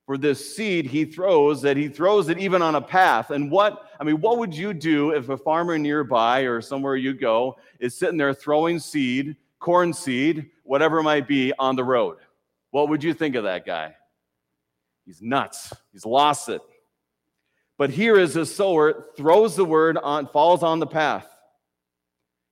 For 0.06 0.18
this 0.18 0.56
seed 0.56 0.86
he 0.86 1.04
throws, 1.04 1.62
that 1.62 1.76
he 1.76 1.88
throws 1.88 2.28
it 2.28 2.38
even 2.38 2.60
on 2.60 2.74
a 2.74 2.80
path. 2.80 3.30
And 3.30 3.50
what, 3.50 3.88
I 4.00 4.04
mean, 4.04 4.20
what 4.20 4.38
would 4.38 4.54
you 4.54 4.74
do 4.74 5.10
if 5.10 5.28
a 5.28 5.36
farmer 5.36 5.78
nearby 5.78 6.40
or 6.40 6.60
somewhere 6.60 6.96
you 6.96 7.14
go 7.14 7.56
is 7.78 7.94
sitting 7.94 8.16
there 8.16 8.34
throwing 8.34 8.78
seed, 8.80 9.36
corn 9.60 9.92
seed, 9.92 10.50
whatever 10.64 10.98
it 10.98 11.04
might 11.04 11.28
be, 11.28 11.52
on 11.58 11.76
the 11.76 11.84
road? 11.84 12.18
What 12.72 12.88
would 12.88 13.04
you 13.04 13.14
think 13.14 13.36
of 13.36 13.44
that 13.44 13.64
guy? 13.64 13.94
He's 15.06 15.22
nuts. 15.22 15.72
He's 15.92 16.06
lost 16.06 16.48
it. 16.48 16.62
But 17.78 17.90
here 17.90 18.16
is 18.18 18.36
a 18.36 18.46
sower 18.46 19.06
throws 19.16 19.56
the 19.56 19.64
word 19.64 19.96
on, 19.98 20.26
falls 20.26 20.62
on 20.62 20.78
the 20.78 20.86
path. 20.86 21.28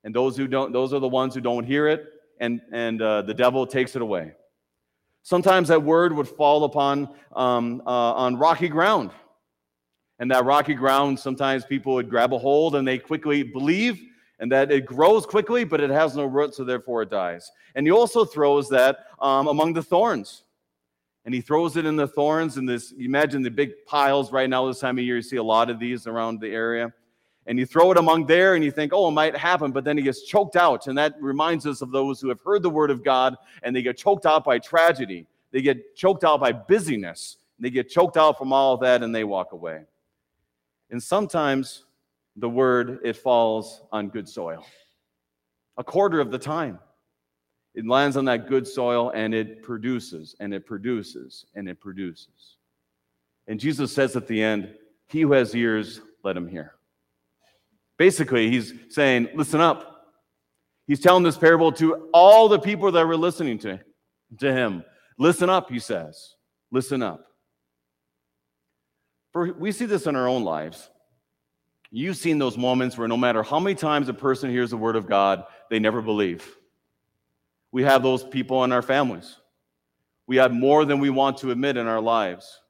And 0.02 0.14
those 0.14 0.36
who 0.36 0.46
don't, 0.46 0.72
those 0.72 0.92
are 0.92 0.98
the 0.98 1.08
ones 1.08 1.34
who 1.34 1.40
don't 1.40 1.64
hear 1.64 1.88
it, 1.88 2.06
and, 2.40 2.60
and 2.72 3.02
uh, 3.02 3.22
the 3.22 3.34
devil 3.34 3.66
takes 3.66 3.96
it 3.96 4.02
away. 4.02 4.32
Sometimes 5.22 5.68
that 5.68 5.82
word 5.82 6.12
would 6.12 6.28
fall 6.28 6.64
upon 6.64 7.08
um, 7.36 7.82
uh, 7.86 8.14
on 8.14 8.36
rocky 8.36 8.68
ground. 8.68 9.10
And 10.18 10.30
that 10.30 10.44
rocky 10.44 10.74
ground, 10.74 11.18
sometimes 11.18 11.64
people 11.64 11.94
would 11.94 12.10
grab 12.10 12.32
a 12.32 12.38
hold 12.38 12.76
and 12.76 12.86
they 12.86 12.98
quickly 12.98 13.42
believe, 13.42 14.00
and 14.38 14.50
that 14.52 14.70
it 14.70 14.86
grows 14.86 15.26
quickly, 15.26 15.64
but 15.64 15.80
it 15.80 15.90
has 15.90 16.16
no 16.16 16.24
root, 16.24 16.54
so 16.54 16.64
therefore 16.64 17.02
it 17.02 17.10
dies. 17.10 17.50
And 17.74 17.86
he 17.86 17.90
also 17.90 18.24
throws 18.24 18.68
that 18.70 19.06
um, 19.18 19.48
among 19.48 19.72
the 19.72 19.82
thorns. 19.82 20.44
And 21.24 21.34
he 21.34 21.40
throws 21.42 21.76
it 21.76 21.84
in 21.84 21.96
the 21.96 22.08
thorns, 22.08 22.56
and 22.56 22.68
this, 22.68 22.92
imagine 22.98 23.42
the 23.42 23.50
big 23.50 23.72
piles 23.86 24.32
right 24.32 24.48
now, 24.48 24.66
this 24.66 24.80
time 24.80 24.98
of 24.98 25.04
year, 25.04 25.16
you 25.16 25.22
see 25.22 25.36
a 25.36 25.42
lot 25.42 25.68
of 25.68 25.78
these 25.78 26.06
around 26.06 26.40
the 26.40 26.48
area 26.48 26.92
and 27.50 27.58
you 27.58 27.66
throw 27.66 27.90
it 27.90 27.98
among 27.98 28.26
there 28.26 28.54
and 28.54 28.62
you 28.62 28.70
think, 28.70 28.92
oh, 28.94 29.08
it 29.08 29.10
might 29.10 29.36
happen, 29.36 29.72
but 29.72 29.82
then 29.82 29.96
he 29.96 30.04
gets 30.04 30.22
choked 30.22 30.54
out. 30.54 30.86
And 30.86 30.96
that 30.96 31.20
reminds 31.20 31.66
us 31.66 31.82
of 31.82 31.90
those 31.90 32.20
who 32.20 32.28
have 32.28 32.40
heard 32.42 32.62
the 32.62 32.70
word 32.70 32.92
of 32.92 33.02
God 33.02 33.34
and 33.64 33.74
they 33.74 33.82
get 33.82 33.96
choked 33.96 34.24
out 34.24 34.44
by 34.44 34.60
tragedy. 34.60 35.26
They 35.50 35.60
get 35.60 35.96
choked 35.96 36.22
out 36.22 36.38
by 36.38 36.52
busyness. 36.52 37.38
They 37.58 37.70
get 37.70 37.88
choked 37.88 38.16
out 38.16 38.38
from 38.38 38.52
all 38.52 38.74
of 38.74 38.80
that 38.82 39.02
and 39.02 39.12
they 39.12 39.24
walk 39.24 39.50
away. 39.50 39.82
And 40.90 41.02
sometimes 41.02 41.86
the 42.36 42.48
word, 42.48 43.00
it 43.02 43.16
falls 43.16 43.82
on 43.90 44.10
good 44.10 44.28
soil. 44.28 44.64
A 45.76 45.82
quarter 45.82 46.20
of 46.20 46.30
the 46.30 46.38
time, 46.38 46.78
it 47.74 47.84
lands 47.84 48.16
on 48.16 48.26
that 48.26 48.48
good 48.48 48.64
soil 48.64 49.10
and 49.12 49.34
it 49.34 49.64
produces 49.64 50.36
and 50.38 50.54
it 50.54 50.66
produces 50.66 51.46
and 51.56 51.68
it 51.68 51.80
produces. 51.80 52.58
And 53.48 53.58
Jesus 53.58 53.92
says 53.92 54.14
at 54.14 54.28
the 54.28 54.40
end, 54.40 54.72
He 55.08 55.22
who 55.22 55.32
has 55.32 55.52
ears, 55.52 56.00
let 56.22 56.36
him 56.36 56.46
hear. 56.46 56.74
Basically, 58.00 58.48
he's 58.48 58.72
saying, 58.88 59.28
listen 59.34 59.60
up. 59.60 60.06
He's 60.86 61.00
telling 61.00 61.22
this 61.22 61.36
parable 61.36 61.70
to 61.72 62.08
all 62.14 62.48
the 62.48 62.58
people 62.58 62.90
that 62.90 63.06
were 63.06 63.14
listening 63.14 63.58
to, 63.58 63.78
to 64.38 64.50
him. 64.50 64.84
Listen 65.18 65.50
up, 65.50 65.68
he 65.68 65.78
says. 65.78 66.34
Listen 66.70 67.02
up. 67.02 67.26
For 69.34 69.52
we 69.52 69.70
see 69.70 69.84
this 69.84 70.06
in 70.06 70.16
our 70.16 70.26
own 70.26 70.44
lives. 70.44 70.88
You've 71.90 72.16
seen 72.16 72.38
those 72.38 72.56
moments 72.56 72.96
where 72.96 73.06
no 73.06 73.18
matter 73.18 73.42
how 73.42 73.60
many 73.60 73.74
times 73.74 74.08
a 74.08 74.14
person 74.14 74.48
hears 74.48 74.70
the 74.70 74.78
word 74.78 74.96
of 74.96 75.06
God, 75.06 75.44
they 75.68 75.78
never 75.78 76.00
believe. 76.00 76.56
We 77.70 77.82
have 77.82 78.02
those 78.02 78.24
people 78.24 78.64
in 78.64 78.72
our 78.72 78.80
families. 78.80 79.36
We 80.26 80.36
have 80.36 80.52
more 80.52 80.86
than 80.86 81.00
we 81.00 81.10
want 81.10 81.36
to 81.40 81.50
admit 81.50 81.76
in 81.76 81.86
our 81.86 82.00
lives. 82.00 82.62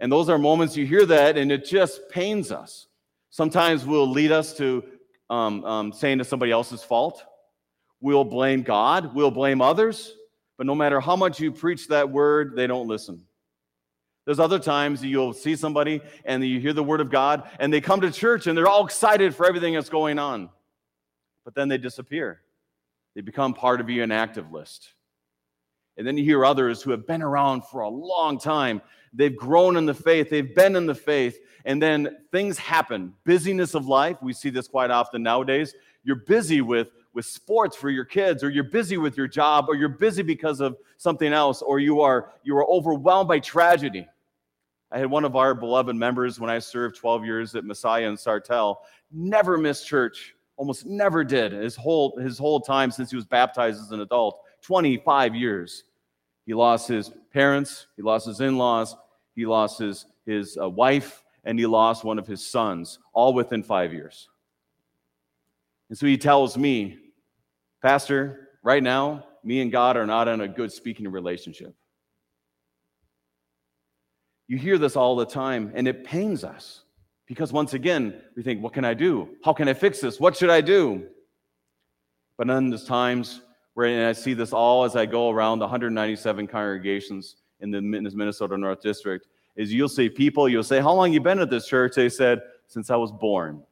And 0.00 0.10
those 0.10 0.28
are 0.28 0.36
moments 0.36 0.76
you 0.76 0.84
hear 0.84 1.06
that 1.06 1.38
and 1.38 1.52
it 1.52 1.64
just 1.64 2.08
pains 2.10 2.50
us. 2.50 2.87
Sometimes 3.30 3.84
will 3.84 4.08
lead 4.08 4.32
us 4.32 4.56
to 4.56 4.84
um, 5.30 5.64
um, 5.64 5.92
saying 5.92 6.20
it's 6.20 6.28
somebody 6.28 6.52
else's 6.52 6.82
fault. 6.82 7.22
We'll 8.00 8.24
blame 8.24 8.62
God. 8.62 9.14
We'll 9.14 9.30
blame 9.30 9.60
others. 9.60 10.14
But 10.56 10.66
no 10.66 10.74
matter 10.74 11.00
how 11.00 11.16
much 11.16 11.40
you 11.40 11.52
preach 11.52 11.88
that 11.88 12.10
word, 12.10 12.56
they 12.56 12.66
don't 12.66 12.88
listen. 12.88 13.24
There's 14.24 14.40
other 14.40 14.58
times 14.58 15.02
you'll 15.02 15.32
see 15.32 15.56
somebody 15.56 16.02
and 16.24 16.44
you 16.44 16.60
hear 16.60 16.74
the 16.74 16.82
word 16.82 17.00
of 17.00 17.10
God 17.10 17.48
and 17.58 17.72
they 17.72 17.80
come 17.80 18.02
to 18.02 18.10
church 18.10 18.46
and 18.46 18.56
they're 18.56 18.68
all 18.68 18.84
excited 18.84 19.34
for 19.34 19.46
everything 19.46 19.74
that's 19.74 19.88
going 19.88 20.18
on. 20.18 20.50
But 21.44 21.54
then 21.54 21.68
they 21.68 21.78
disappear. 21.78 22.42
They 23.14 23.22
become 23.22 23.54
part 23.54 23.80
of 23.80 23.88
your 23.88 24.04
inactive 24.04 24.52
list. 24.52 24.92
And 25.98 26.06
then 26.06 26.16
you 26.16 26.24
hear 26.24 26.44
others 26.44 26.80
who 26.80 26.92
have 26.92 27.06
been 27.06 27.22
around 27.22 27.64
for 27.66 27.80
a 27.80 27.88
long 27.88 28.38
time. 28.38 28.80
They've 29.12 29.36
grown 29.36 29.76
in 29.76 29.84
the 29.84 29.94
faith, 29.94 30.30
they've 30.30 30.54
been 30.54 30.76
in 30.76 30.86
the 30.86 30.94
faith, 30.94 31.38
and 31.64 31.82
then 31.82 32.16
things 32.30 32.56
happen. 32.56 33.12
Busyness 33.24 33.74
of 33.74 33.86
life, 33.86 34.16
we 34.22 34.32
see 34.32 34.50
this 34.50 34.68
quite 34.68 34.90
often 34.90 35.22
nowadays. 35.22 35.74
You're 36.04 36.16
busy 36.16 36.60
with, 36.60 36.88
with 37.14 37.26
sports 37.26 37.76
for 37.76 37.90
your 37.90 38.04
kids, 38.04 38.44
or 38.44 38.50
you're 38.50 38.64
busy 38.64 38.96
with 38.96 39.16
your 39.16 39.26
job, 39.26 39.66
or 39.68 39.74
you're 39.74 39.88
busy 39.88 40.22
because 40.22 40.60
of 40.60 40.76
something 40.98 41.32
else, 41.32 41.62
or 41.62 41.80
you 41.80 42.00
are 42.00 42.32
you 42.44 42.56
are 42.56 42.70
overwhelmed 42.70 43.28
by 43.28 43.40
tragedy. 43.40 44.06
I 44.90 44.98
had 44.98 45.10
one 45.10 45.24
of 45.24 45.36
our 45.36 45.54
beloved 45.54 45.94
members 45.94 46.40
when 46.40 46.48
I 46.48 46.60
served 46.60 46.96
12 46.96 47.24
years 47.24 47.54
at 47.54 47.64
Messiah 47.64 48.08
and 48.08 48.16
Sartell, 48.16 48.76
never 49.12 49.58
missed 49.58 49.86
church, 49.86 50.34
almost 50.56 50.86
never 50.86 51.24
did 51.24 51.52
his 51.52 51.76
whole 51.76 52.16
his 52.18 52.38
whole 52.38 52.60
time 52.60 52.90
since 52.90 53.10
he 53.10 53.16
was 53.16 53.26
baptized 53.26 53.80
as 53.80 53.90
an 53.90 54.00
adult, 54.00 54.40
25 54.62 55.34
years. 55.34 55.84
He 56.48 56.54
lost 56.54 56.88
his 56.88 57.12
parents, 57.30 57.88
he 57.94 58.02
lost 58.02 58.26
his 58.26 58.40
in-laws, 58.40 58.96
he 59.36 59.44
lost 59.44 59.78
his 59.78 60.06
his 60.24 60.56
uh, 60.56 60.66
wife, 60.66 61.22
and 61.44 61.58
he 61.58 61.66
lost 61.66 62.04
one 62.04 62.18
of 62.18 62.26
his 62.26 62.44
sons, 62.44 62.98
all 63.12 63.34
within 63.34 63.62
five 63.62 63.92
years. 63.92 64.30
And 65.90 65.98
so 65.98 66.06
he 66.06 66.16
tells 66.16 66.56
me, 66.56 66.96
Pastor, 67.82 68.48
right 68.62 68.82
now, 68.82 69.26
me 69.44 69.60
and 69.60 69.70
God 69.70 69.98
are 69.98 70.06
not 70.06 70.26
in 70.26 70.40
a 70.40 70.48
good 70.48 70.72
speaking 70.72 71.10
relationship. 71.10 71.74
You 74.46 74.56
hear 74.56 74.78
this 74.78 74.96
all 74.96 75.16
the 75.16 75.26
time, 75.26 75.70
and 75.74 75.86
it 75.86 76.02
pains 76.02 76.44
us 76.44 76.84
because 77.26 77.52
once 77.52 77.74
again, 77.74 78.22
we 78.36 78.42
think, 78.42 78.62
what 78.62 78.72
can 78.72 78.86
I 78.86 78.94
do? 78.94 79.36
How 79.44 79.52
can 79.52 79.68
I 79.68 79.74
fix 79.74 80.00
this? 80.00 80.18
What 80.18 80.34
should 80.34 80.48
I 80.48 80.62
do? 80.62 81.08
But 82.38 82.46
then 82.46 82.70
there's 82.70 82.86
times 82.86 83.42
where 83.78 84.08
I 84.08 84.12
see 84.12 84.34
this 84.34 84.52
all 84.52 84.82
as 84.82 84.96
I 84.96 85.06
go 85.06 85.30
around 85.30 85.60
the 85.60 85.64
197 85.66 86.48
congregations 86.48 87.36
in 87.60 87.70
the 87.70 87.80
Minnesota 87.80 88.58
North 88.58 88.80
District, 88.80 89.28
is 89.54 89.72
you'll 89.72 89.88
see 89.88 90.08
people, 90.08 90.48
you'll 90.48 90.64
say, 90.64 90.80
How 90.80 90.92
long 90.92 91.12
you 91.12 91.20
been 91.20 91.38
at 91.38 91.48
this 91.48 91.68
church? 91.68 91.94
They 91.94 92.08
said, 92.08 92.42
Since 92.66 92.90
I 92.90 92.96
was 92.96 93.12
born. 93.12 93.62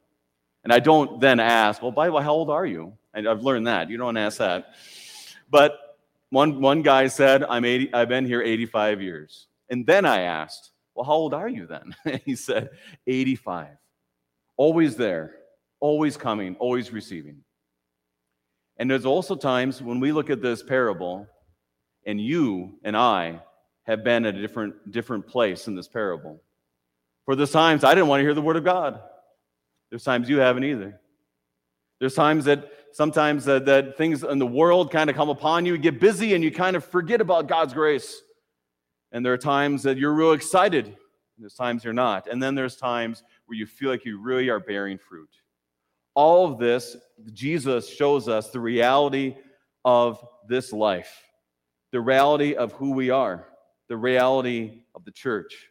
And 0.63 0.71
I 0.71 0.79
don't 0.79 1.19
then 1.19 1.41
ask, 1.41 1.81
Well, 1.81 1.91
way, 1.91 2.23
how 2.23 2.31
old 2.31 2.49
are 2.49 2.65
you? 2.65 2.93
And 3.13 3.27
I've 3.27 3.41
learned 3.41 3.67
that. 3.67 3.89
You 3.89 3.97
don't 3.97 4.15
ask 4.15 4.37
that. 4.37 4.75
But 5.49 5.97
one, 6.29 6.61
one 6.61 6.83
guy 6.83 7.07
said, 7.07 7.43
I'm 7.43 7.65
80, 7.65 7.93
I've 7.93 8.07
been 8.07 8.25
here 8.25 8.41
85 8.41 9.01
years. 9.01 9.47
And 9.69 9.85
then 9.85 10.05
I 10.05 10.21
asked, 10.21 10.71
Well, 10.95 11.03
how 11.03 11.15
old 11.15 11.33
are 11.33 11.49
you 11.49 11.67
then? 11.67 11.93
he 12.23 12.37
said, 12.37 12.69
85. 13.07 13.67
Always 14.55 14.95
there, 14.95 15.35
always 15.81 16.15
coming, 16.15 16.55
always 16.59 16.93
receiving. 16.93 17.43
And 18.77 18.89
there's 18.89 19.05
also 19.05 19.35
times 19.35 19.81
when 19.81 19.99
we 19.99 20.11
look 20.11 20.29
at 20.29 20.41
this 20.41 20.61
parable, 20.61 21.27
and 22.05 22.21
you 22.21 22.79
and 22.83 22.95
I 22.95 23.41
have 23.83 24.03
been 24.03 24.25
at 24.25 24.35
a 24.35 24.41
different, 24.41 24.91
different 24.91 25.27
place 25.27 25.67
in 25.67 25.75
this 25.75 25.87
parable. 25.87 26.41
For 27.25 27.35
there's 27.35 27.51
times 27.51 27.83
I 27.83 27.93
didn't 27.93 28.07
want 28.07 28.19
to 28.21 28.23
hear 28.23 28.33
the 28.33 28.41
word 28.41 28.55
of 28.55 28.63
God. 28.63 29.01
There's 29.89 30.03
times 30.03 30.29
you 30.29 30.39
haven't 30.39 30.63
either. 30.63 30.99
There's 31.99 32.13
times 32.13 32.45
that 32.45 32.69
sometimes 32.91 33.45
that, 33.45 33.65
that 33.65 33.97
things 33.97 34.23
in 34.23 34.39
the 34.39 34.45
world 34.45 34.91
kind 34.91 35.09
of 35.09 35.15
come 35.15 35.29
upon 35.29 35.65
you, 35.65 35.73
you 35.73 35.79
get 35.79 35.99
busy, 35.99 36.33
and 36.35 36.43
you 36.43 36.51
kind 36.51 36.75
of 36.75 36.85
forget 36.85 37.21
about 37.21 37.47
God's 37.47 37.73
grace. 37.73 38.21
And 39.11 39.25
there 39.25 39.33
are 39.33 39.37
times 39.37 39.83
that 39.83 39.97
you're 39.97 40.13
real 40.13 40.33
excited. 40.33 40.95
There's 41.37 41.53
times 41.53 41.83
you're 41.83 41.93
not. 41.93 42.27
And 42.27 42.41
then 42.41 42.55
there's 42.55 42.75
times 42.75 43.23
where 43.45 43.57
you 43.57 43.65
feel 43.65 43.89
like 43.89 44.05
you 44.05 44.19
really 44.19 44.49
are 44.49 44.59
bearing 44.59 44.97
fruit. 44.97 45.29
All 46.17 46.51
of 46.51 46.57
this, 46.57 46.97
Jesus 47.31 47.87
shows 47.87 48.27
us 48.27 48.49
the 48.49 48.59
reality 48.59 49.35
of 49.85 50.19
this 50.49 50.73
life, 50.73 51.15
the 51.91 52.01
reality 52.01 52.55
of 52.55 52.71
who 52.71 52.89
we 52.93 53.11
are, 53.11 53.47
the 53.87 53.97
reality 53.97 54.81
of 54.95 55.05
the 55.05 55.11
church. 55.11 55.67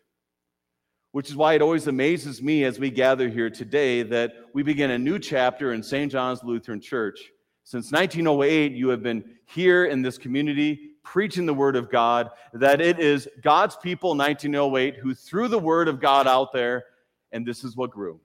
Which 1.10 1.30
is 1.30 1.34
why 1.34 1.54
it 1.54 1.62
always 1.62 1.88
amazes 1.88 2.40
me 2.40 2.62
as 2.62 2.78
we 2.78 2.90
gather 2.90 3.28
here 3.28 3.50
today 3.50 4.04
that 4.04 4.34
we 4.54 4.62
begin 4.62 4.92
a 4.92 4.98
new 4.98 5.18
chapter 5.18 5.72
in 5.72 5.82
St. 5.82 6.12
John's 6.12 6.44
Lutheran 6.44 6.80
Church. 6.80 7.18
Since 7.64 7.90
1908, 7.90 8.70
you 8.70 8.88
have 8.90 9.02
been 9.02 9.24
here 9.46 9.86
in 9.86 10.00
this 10.00 10.16
community 10.16 10.90
preaching 11.02 11.46
the 11.46 11.54
Word 11.54 11.74
of 11.74 11.90
God, 11.90 12.30
that 12.52 12.80
it 12.80 13.00
is 13.00 13.28
God's 13.42 13.74
people, 13.74 14.10
1908, 14.10 14.94
who 14.98 15.12
threw 15.12 15.48
the 15.48 15.58
Word 15.58 15.88
of 15.88 16.00
God 16.00 16.28
out 16.28 16.52
there, 16.52 16.84
and 17.32 17.44
this 17.44 17.64
is 17.64 17.76
what 17.76 17.90
grew. 17.90 18.20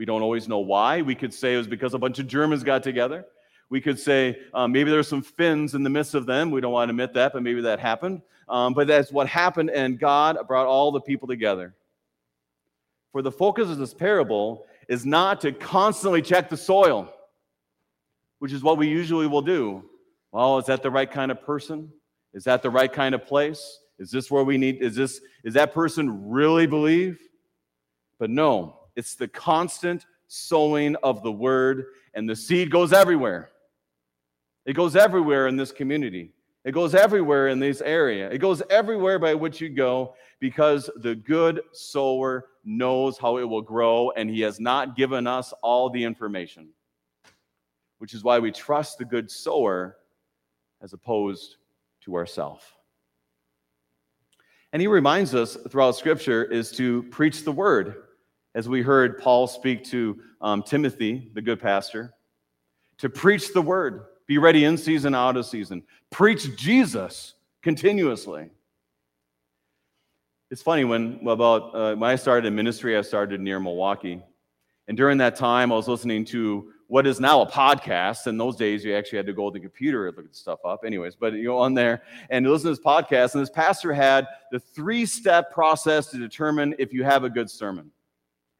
We 0.00 0.06
don't 0.06 0.22
always 0.22 0.48
know 0.48 0.60
why. 0.60 1.02
We 1.02 1.14
could 1.14 1.34
say 1.34 1.52
it 1.52 1.58
was 1.58 1.66
because 1.66 1.92
a 1.92 1.98
bunch 1.98 2.18
of 2.18 2.26
Germans 2.26 2.62
got 2.62 2.82
together. 2.82 3.26
We 3.68 3.82
could 3.82 3.98
say 3.98 4.38
um, 4.54 4.72
maybe 4.72 4.90
there's 4.90 5.06
some 5.08 5.20
Finns 5.20 5.74
in 5.74 5.82
the 5.82 5.90
midst 5.90 6.14
of 6.14 6.24
them. 6.24 6.50
We 6.50 6.62
don't 6.62 6.72
want 6.72 6.88
to 6.88 6.92
admit 6.92 7.12
that, 7.12 7.34
but 7.34 7.42
maybe 7.42 7.60
that 7.60 7.80
happened. 7.80 8.22
Um, 8.48 8.72
but 8.72 8.86
that's 8.86 9.12
what 9.12 9.26
happened, 9.26 9.68
and 9.68 9.98
God 9.98 10.38
brought 10.48 10.66
all 10.66 10.90
the 10.90 11.02
people 11.02 11.28
together. 11.28 11.74
For 13.12 13.20
the 13.20 13.30
focus 13.30 13.68
of 13.68 13.76
this 13.76 13.92
parable 13.92 14.64
is 14.88 15.04
not 15.04 15.42
to 15.42 15.52
constantly 15.52 16.22
check 16.22 16.48
the 16.48 16.56
soil, 16.56 17.12
which 18.38 18.54
is 18.54 18.62
what 18.62 18.78
we 18.78 18.88
usually 18.88 19.26
will 19.26 19.42
do. 19.42 19.84
Well, 20.32 20.56
is 20.56 20.64
that 20.64 20.82
the 20.82 20.90
right 20.90 21.10
kind 21.10 21.30
of 21.30 21.42
person? 21.42 21.92
Is 22.32 22.44
that 22.44 22.62
the 22.62 22.70
right 22.70 22.90
kind 22.90 23.14
of 23.14 23.26
place? 23.26 23.80
Is 23.98 24.10
this 24.10 24.30
where 24.30 24.44
we 24.44 24.56
need? 24.56 24.80
Is 24.80 24.96
this 24.96 25.20
is 25.44 25.52
that 25.52 25.74
person 25.74 26.30
really 26.30 26.66
believe? 26.66 27.20
But 28.18 28.30
no, 28.30 28.79
it's 28.96 29.14
the 29.14 29.28
constant 29.28 30.06
sowing 30.28 30.96
of 30.96 31.22
the 31.22 31.32
word, 31.32 31.86
and 32.14 32.28
the 32.28 32.36
seed 32.36 32.70
goes 32.70 32.92
everywhere. 32.92 33.50
It 34.64 34.74
goes 34.74 34.94
everywhere 34.94 35.48
in 35.48 35.56
this 35.56 35.72
community. 35.72 36.32
It 36.64 36.72
goes 36.72 36.94
everywhere 36.94 37.48
in 37.48 37.58
this 37.58 37.80
area. 37.80 38.30
It 38.30 38.38
goes 38.38 38.62
everywhere 38.68 39.18
by 39.18 39.34
which 39.34 39.60
you 39.60 39.70
go 39.70 40.14
because 40.40 40.90
the 40.96 41.14
good 41.14 41.62
sower 41.72 42.46
knows 42.64 43.18
how 43.18 43.38
it 43.38 43.44
will 43.44 43.62
grow 43.62 44.10
and 44.10 44.28
he 44.28 44.42
has 44.42 44.60
not 44.60 44.94
given 44.94 45.26
us 45.26 45.54
all 45.62 45.88
the 45.88 46.04
information. 46.04 46.68
Which 47.98 48.12
is 48.12 48.22
why 48.22 48.38
we 48.38 48.52
trust 48.52 48.98
the 48.98 49.04
good 49.06 49.30
sower 49.30 49.96
as 50.82 50.92
opposed 50.92 51.56
to 52.02 52.14
ourselves. 52.14 52.64
And 54.72 54.80
he 54.80 54.88
reminds 54.88 55.34
us 55.34 55.56
throughout 55.68 55.96
scripture 55.96 56.44
is 56.44 56.70
to 56.72 57.02
preach 57.04 57.42
the 57.44 57.52
word 57.52 58.02
as 58.54 58.68
we 58.68 58.82
heard 58.82 59.18
Paul 59.18 59.46
speak 59.46 59.84
to 59.84 60.18
um, 60.40 60.62
Timothy, 60.62 61.30
the 61.34 61.42
good 61.42 61.60
pastor, 61.60 62.14
to 62.98 63.08
preach 63.08 63.52
the 63.52 63.62
word, 63.62 64.06
be 64.26 64.38
ready 64.38 64.64
in 64.64 64.76
season, 64.76 65.14
out 65.14 65.36
of 65.36 65.46
season, 65.46 65.82
preach 66.10 66.56
Jesus 66.56 67.34
continuously. 67.62 68.50
It's 70.50 70.62
funny 70.62 70.84
when 70.84 71.20
about 71.26 71.74
uh, 71.74 71.94
when 71.94 72.10
I 72.10 72.16
started 72.16 72.48
in 72.48 72.54
ministry, 72.54 72.96
I 72.96 73.02
started 73.02 73.40
near 73.40 73.60
Milwaukee, 73.60 74.20
and 74.88 74.96
during 74.96 75.18
that 75.18 75.36
time, 75.36 75.70
I 75.70 75.76
was 75.76 75.86
listening 75.86 76.24
to 76.26 76.72
what 76.88 77.06
is 77.06 77.20
now 77.20 77.40
a 77.40 77.46
podcast. 77.46 78.26
In 78.26 78.36
those 78.36 78.56
days, 78.56 78.84
you 78.84 78.96
actually 78.96 79.18
had 79.18 79.26
to 79.26 79.32
go 79.32 79.48
to 79.48 79.54
the 79.54 79.60
computer 79.60 80.08
and 80.08 80.16
look 80.16 80.26
at 80.26 80.34
stuff 80.34 80.58
up. 80.64 80.80
Anyways, 80.84 81.14
but 81.14 81.34
you 81.34 81.44
go 81.44 81.58
on 81.58 81.72
there 81.72 82.02
and 82.30 82.44
listen 82.44 82.64
to 82.64 82.70
this 82.70 82.84
podcast, 82.84 83.34
and 83.34 83.42
this 83.42 83.50
pastor 83.50 83.92
had 83.92 84.26
the 84.50 84.58
three-step 84.58 85.52
process 85.52 86.08
to 86.08 86.18
determine 86.18 86.74
if 86.80 86.92
you 86.92 87.04
have 87.04 87.22
a 87.22 87.30
good 87.30 87.48
sermon. 87.48 87.92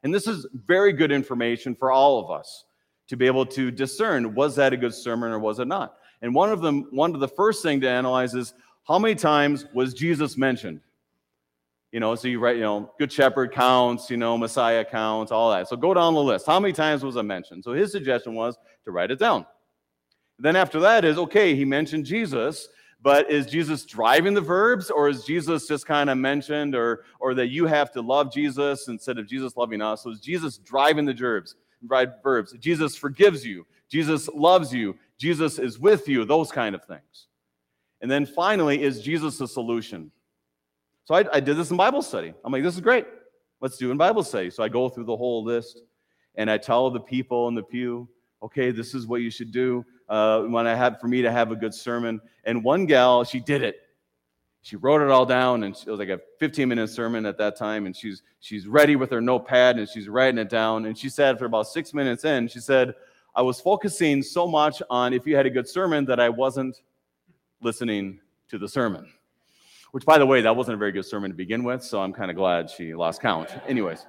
And 0.02 0.14
this 0.14 0.26
is 0.26 0.47
very 0.66 0.92
good 0.92 1.12
information 1.12 1.75
for 1.75 1.90
all 1.90 2.19
of 2.19 2.30
us 2.30 2.64
to 3.09 3.16
be 3.16 3.26
able 3.26 3.45
to 3.45 3.71
discern 3.71 4.35
was 4.35 4.57
that 4.57 4.73
a 4.73 4.76
good 4.76 4.95
sermon 4.95 5.30
or 5.30 5.38
was 5.38 5.59
it 5.59 5.66
not? 5.66 5.97
And 6.23 6.35
one 6.35 6.52
of 6.52 6.61
them, 6.61 6.86
one 6.91 7.15
of 7.15 7.21
the 7.21 7.28
first 7.28 7.63
thing 7.63 7.80
to 7.80 7.89
analyze 7.89 8.34
is 8.34 8.54
how 8.84 8.99
many 8.99 9.15
times 9.15 9.67
was 9.75 9.95
Jesus 9.95 10.36
mentioned? 10.36 10.80
You 11.93 11.99
know, 11.99 12.15
so 12.15 12.28
you 12.28 12.39
write, 12.39 12.56
you 12.56 12.63
know, 12.63 12.93
Good 12.99 13.10
Shepherd 13.10 13.52
counts, 13.52 14.10
you 14.10 14.17
know, 14.17 14.39
Messiah 14.39 14.84
counts, 14.84 15.32
all 15.32 15.50
that. 15.50 15.69
So 15.69 15.76
go 15.76 15.93
down 15.93 16.15
the 16.15 16.23
list. 16.23 16.47
How 16.47 16.60
many 16.60 16.73
times 16.73 17.04
was 17.04 17.17
it 17.17 17.25
mentioned? 17.25 17.65
So 17.65 17.73
his 17.73 17.91
suggestion 17.91 18.34
was 18.34 18.56
to 18.84 18.93
write 18.93 19.10
it 19.10 19.19
down. 19.19 19.45
Then 20.39 20.56
after 20.56 20.78
that 20.80 21.04
is 21.04 21.19
okay, 21.19 21.54
he 21.56 21.65
mentioned 21.65 22.04
Jesus. 22.06 22.69
But 23.02 23.30
is 23.30 23.47
Jesus 23.47 23.84
driving 23.86 24.34
the 24.34 24.41
verbs, 24.43 24.91
or 24.91 25.08
is 25.08 25.25
Jesus 25.25 25.67
just 25.67 25.86
kind 25.86 26.10
of 26.10 26.19
mentioned, 26.19 26.75
or, 26.75 27.04
or 27.19 27.32
that 27.34 27.49
you 27.49 27.67
have 27.67 27.91
to 27.93 28.02
love 28.02 28.32
Jesus 28.32 28.89
instead 28.89 29.19
of 29.19 29.26
Jesus 29.26 29.56
loving 29.56 29.80
us? 29.80 30.02
So 30.02 30.10
is 30.10 30.21
Jesus 30.21 30.58
driving 30.58 31.06
the 31.06 31.15
verbs? 31.15 31.54
verbs? 31.82 32.52
Jesus 32.60 32.97
forgives 32.97 33.45
you. 33.45 33.67
Jesus 33.89 34.28
loves 34.28 34.73
you. 34.73 34.97
Jesus 35.19 35.58
is 35.58 35.78
with 35.78 36.08
you. 36.08 36.25
Those 36.25 36.52
kind 36.52 36.75
of 36.75 36.84
things. 36.84 37.28
And 38.02 38.10
then 38.10 38.26
finally, 38.26 38.82
is 38.82 39.00
Jesus 39.00 39.39
the 39.39 39.49
solution? 39.49 40.10
So 41.04 41.15
I, 41.15 41.25
I 41.32 41.41
did 41.41 41.56
this 41.56 41.71
in 41.71 41.76
Bible 41.76 42.02
study. 42.02 42.34
I'm 42.45 42.52
like, 42.52 42.63
this 42.63 42.75
is 42.75 42.80
great. 42.80 43.06
Let's 43.60 43.76
do 43.76 43.91
in 43.91 43.97
Bible 43.97 44.23
study. 44.23 44.50
So 44.50 44.63
I 44.63 44.69
go 44.69 44.89
through 44.89 45.04
the 45.04 45.17
whole 45.17 45.43
list, 45.43 45.82
and 46.34 46.50
I 46.50 46.58
tell 46.58 46.91
the 46.91 47.00
people 47.00 47.49
in 47.49 47.54
the 47.54 47.63
pew, 47.63 48.08
okay, 48.43 48.71
this 48.71 48.95
is 48.95 49.07
what 49.07 49.21
you 49.21 49.31
should 49.31 49.53
do 49.53 49.85
uh, 50.09 50.43
when 50.43 50.67
I 50.67 50.75
had 50.75 51.00
for 51.00 51.09
me 51.09 51.23
to 51.23 51.31
have 51.31 51.53
a 51.53 51.57
good 51.57 51.75
sermon. 51.75 52.21
And 52.45 52.65
one 52.65 52.87
gal, 52.87 53.25
she 53.25 53.41
did 53.41 53.63
it. 53.63 53.76
She 54.63 54.76
wrote 54.76 55.00
it 55.00 55.11
all 55.11 55.25
down, 55.25 55.63
and 55.63 55.75
it 55.75 55.91
was 55.91 55.99
like 55.99 56.11
a 56.11 56.21
15 56.39 56.69
minute 56.69 56.91
sermon 56.91 57.25
at 57.25 57.39
that 57.39 57.57
time. 57.57 57.87
And 57.87 57.97
she's 57.97 58.23
she's 58.41 58.67
ready 58.67 58.95
with 58.95 59.11
her 59.11 59.21
notepad 59.21 59.79
and 59.79 59.89
she's 59.89 60.09
writing 60.09 60.39
it 60.39 60.50
down. 60.50 60.87
And 60.87 60.97
she 60.97 61.09
said, 61.09 61.39
for 61.39 61.47
about 61.47 61.67
six 61.67 61.95
minutes 61.95 62.25
in, 62.25 62.49
she 62.49 62.61
said, 62.61 62.95
I 63.35 63.43
was 63.43 63.61
focusing 63.61 64.23
so 64.23 64.47
much 64.47 64.83
on 64.91 65.15
if 65.15 65.26
you 65.26 65.37
had 65.37 65.47
a 65.47 65.50
good 65.50 65.69
sermon 65.69 66.05
that 66.07 66.21
I 66.21 66.29
wasn't 66.29 66.76
listening 67.63 68.21
to 68.49 68.59
the 68.59 68.69
sermon. 68.69 69.11
Which, 69.93 70.05
by 70.05 70.19
the 70.19 70.26
way, 70.26 70.41
that 70.41 70.55
wasn't 70.55 70.75
a 70.75 70.79
very 70.79 70.93
good 70.93 71.05
sermon 71.07 71.31
to 71.31 71.37
begin 71.37 71.65
with, 71.65 71.83
so 71.83 72.00
I'm 72.00 72.13
kind 72.13 72.31
of 72.31 72.37
glad 72.37 72.71
she 72.71 72.95
lost 72.95 73.21
count. 73.21 73.50
Anyways, 73.67 74.07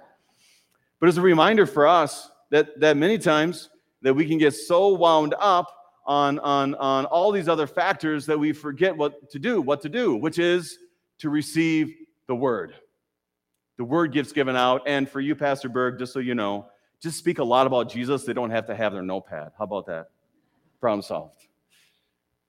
but 1.00 1.10
as 1.10 1.18
a 1.18 1.22
reminder 1.22 1.66
for 1.66 1.88
us 1.88 2.30
that 2.50 2.80
that 2.80 2.98
many 2.98 3.18
times 3.18 3.70
that 4.02 4.14
we 4.14 4.26
can 4.26 4.38
get 4.38 4.52
so 4.52 4.90
wound 4.90 5.36
up 5.40 5.72
on, 6.06 6.40
on, 6.40 6.76
on 6.76 7.06
all 7.06 7.32
these 7.32 7.48
other 7.48 7.68
factors 7.68 8.26
that 8.26 8.40
we 8.40 8.54
forget 8.54 8.96
what 8.96 9.30
to 9.32 9.40
do, 9.40 9.62
what 9.62 9.82
to 9.82 9.90
do, 9.90 10.16
which 10.16 10.40
is 10.40 10.78
to 11.20 11.30
receive 11.30 11.94
the 12.28 12.36
word. 12.36 12.74
The 13.78 13.84
word 13.84 14.12
gets 14.12 14.32
given 14.32 14.56
out. 14.56 14.84
And 14.88 15.10
for 15.10 15.20
you, 15.20 15.36
Pastor 15.36 15.70
Berg, 15.70 16.00
just 16.00 16.14
so 16.14 16.20
you 16.20 16.36
know, 16.36 16.68
just 17.02 17.18
speak 17.18 17.40
a 17.40 17.44
lot 17.44 17.68
about 17.68 17.90
Jesus. 17.90 18.26
They 18.26 18.34
don't 18.34 18.52
have 18.52 18.68
to 18.68 18.76
have 18.76 18.94
their 18.94 19.02
notepad. 19.02 19.52
How 19.58 19.64
about 19.64 19.88
that? 19.88 20.10
Problem 20.80 21.02
solved. 21.02 21.48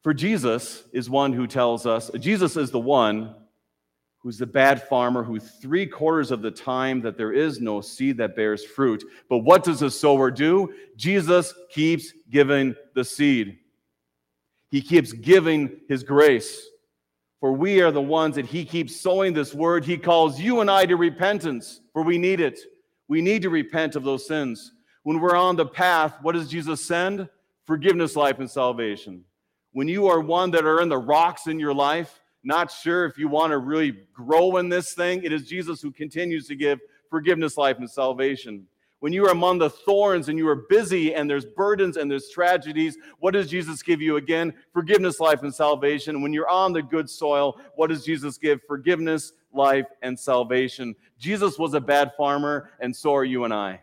For 0.02 0.12
Jesus 0.12 0.84
is 0.92 1.08
one 1.08 1.32
who 1.32 1.46
tells 1.46 1.86
us, 1.86 2.10
Jesus 2.18 2.56
is 2.56 2.70
the 2.70 2.80
one 2.80 3.34
who's 4.22 4.38
the 4.38 4.46
bad 4.46 4.82
farmer 4.88 5.24
who 5.24 5.40
three 5.40 5.84
quarters 5.84 6.30
of 6.30 6.42
the 6.42 6.50
time 6.50 7.00
that 7.00 7.16
there 7.16 7.32
is 7.32 7.60
no 7.60 7.80
seed 7.80 8.16
that 8.18 8.36
bears 8.36 8.64
fruit. 8.64 9.02
But 9.28 9.38
what 9.38 9.64
does 9.64 9.80
the 9.80 9.90
sower 9.90 10.30
do? 10.30 10.72
Jesus 10.96 11.52
keeps 11.70 12.12
giving 12.30 12.76
the 12.94 13.04
seed. 13.04 13.58
He 14.70 14.80
keeps 14.80 15.12
giving 15.12 15.80
his 15.88 16.04
grace. 16.04 16.68
For 17.40 17.52
we 17.52 17.80
are 17.80 17.90
the 17.90 18.00
ones 18.00 18.36
that 18.36 18.46
he 18.46 18.64
keeps 18.64 19.00
sowing 19.00 19.32
this 19.32 19.52
word. 19.52 19.84
He 19.84 19.98
calls 19.98 20.38
you 20.40 20.60
and 20.60 20.70
I 20.70 20.86
to 20.86 20.96
repentance, 20.96 21.80
for 21.92 22.02
we 22.02 22.16
need 22.16 22.40
it. 22.40 22.60
We 23.08 23.20
need 23.20 23.42
to 23.42 23.50
repent 23.50 23.96
of 23.96 24.04
those 24.04 24.28
sins. 24.28 24.72
When 25.02 25.18
we're 25.18 25.34
on 25.34 25.56
the 25.56 25.66
path, 25.66 26.14
what 26.22 26.32
does 26.32 26.48
Jesus 26.48 26.84
send? 26.84 27.28
Forgiveness, 27.66 28.14
life, 28.14 28.38
and 28.38 28.48
salvation. 28.48 29.24
When 29.72 29.88
you 29.88 30.06
are 30.06 30.20
one 30.20 30.52
that 30.52 30.64
are 30.64 30.80
in 30.80 30.88
the 30.88 30.98
rocks 30.98 31.48
in 31.48 31.58
your 31.58 31.74
life, 31.74 32.21
not 32.44 32.70
sure 32.70 33.04
if 33.04 33.18
you 33.18 33.28
want 33.28 33.52
to 33.52 33.58
really 33.58 33.98
grow 34.12 34.56
in 34.56 34.68
this 34.68 34.94
thing, 34.94 35.22
it 35.24 35.32
is 35.32 35.48
Jesus 35.48 35.80
who 35.80 35.92
continues 35.92 36.46
to 36.48 36.56
give 36.56 36.80
forgiveness, 37.08 37.56
life, 37.56 37.78
and 37.78 37.90
salvation. 37.90 38.66
When 39.02 39.12
you 39.12 39.26
are 39.26 39.32
among 39.32 39.58
the 39.58 39.68
thorns 39.68 40.28
and 40.28 40.38
you 40.38 40.46
are 40.46 40.64
busy 40.70 41.12
and 41.14 41.28
there's 41.28 41.44
burdens 41.44 41.96
and 41.96 42.08
there's 42.08 42.30
tragedies, 42.30 42.96
what 43.18 43.32
does 43.32 43.50
Jesus 43.50 43.82
give 43.82 44.00
you 44.00 44.16
again? 44.16 44.54
Forgiveness, 44.72 45.18
life, 45.18 45.42
and 45.42 45.52
salvation. 45.52 46.22
When 46.22 46.32
you're 46.32 46.48
on 46.48 46.72
the 46.72 46.84
good 46.84 47.10
soil, 47.10 47.60
what 47.74 47.88
does 47.88 48.04
Jesus 48.04 48.38
give? 48.38 48.60
Forgiveness, 48.66 49.32
life, 49.52 49.86
and 50.02 50.16
salvation. 50.16 50.94
Jesus 51.18 51.58
was 51.58 51.74
a 51.74 51.80
bad 51.80 52.12
farmer, 52.16 52.70
and 52.78 52.94
so 52.94 53.12
are 53.16 53.24
you 53.24 53.44
and 53.44 53.52
I. 53.52 53.80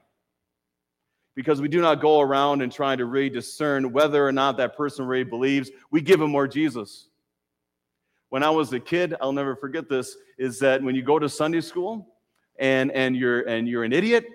Because 1.36 1.60
we 1.60 1.67
do 1.67 1.82
not 1.82 2.00
go 2.00 2.22
around 2.22 2.62
and 2.62 2.72
trying 2.72 3.00
to 3.00 3.06
really 3.06 3.30
discern 3.30 3.91
whether 3.91 4.26
or 4.26 4.32
not 4.32 4.56
that 4.56 4.78
person 4.78 5.06
really 5.06 5.26
believes, 5.26 5.69
we 5.91 6.00
give 6.00 6.22
him 6.22 6.32
more 6.32 6.48
Jesus. 6.48 7.09
When 8.30 8.44
I 8.44 8.50
was 8.50 8.72
a 8.74 8.80
kid, 8.80 9.15
I'll 9.22 9.34
never 9.34 9.56
forget 9.56 9.89
this, 9.89 10.15
is 10.38 10.60
that 10.60 10.84
when 10.84 10.96
you 10.96 11.02
go 11.02 11.18
to 11.18 11.28
Sunday 11.28 11.62
school 11.62 12.08
and, 12.60 12.92
and, 12.92 13.15
you're, 13.15 13.42
and 13.42 13.68
you're 13.68 13.84
an 13.84 13.94
idiot 13.94 14.26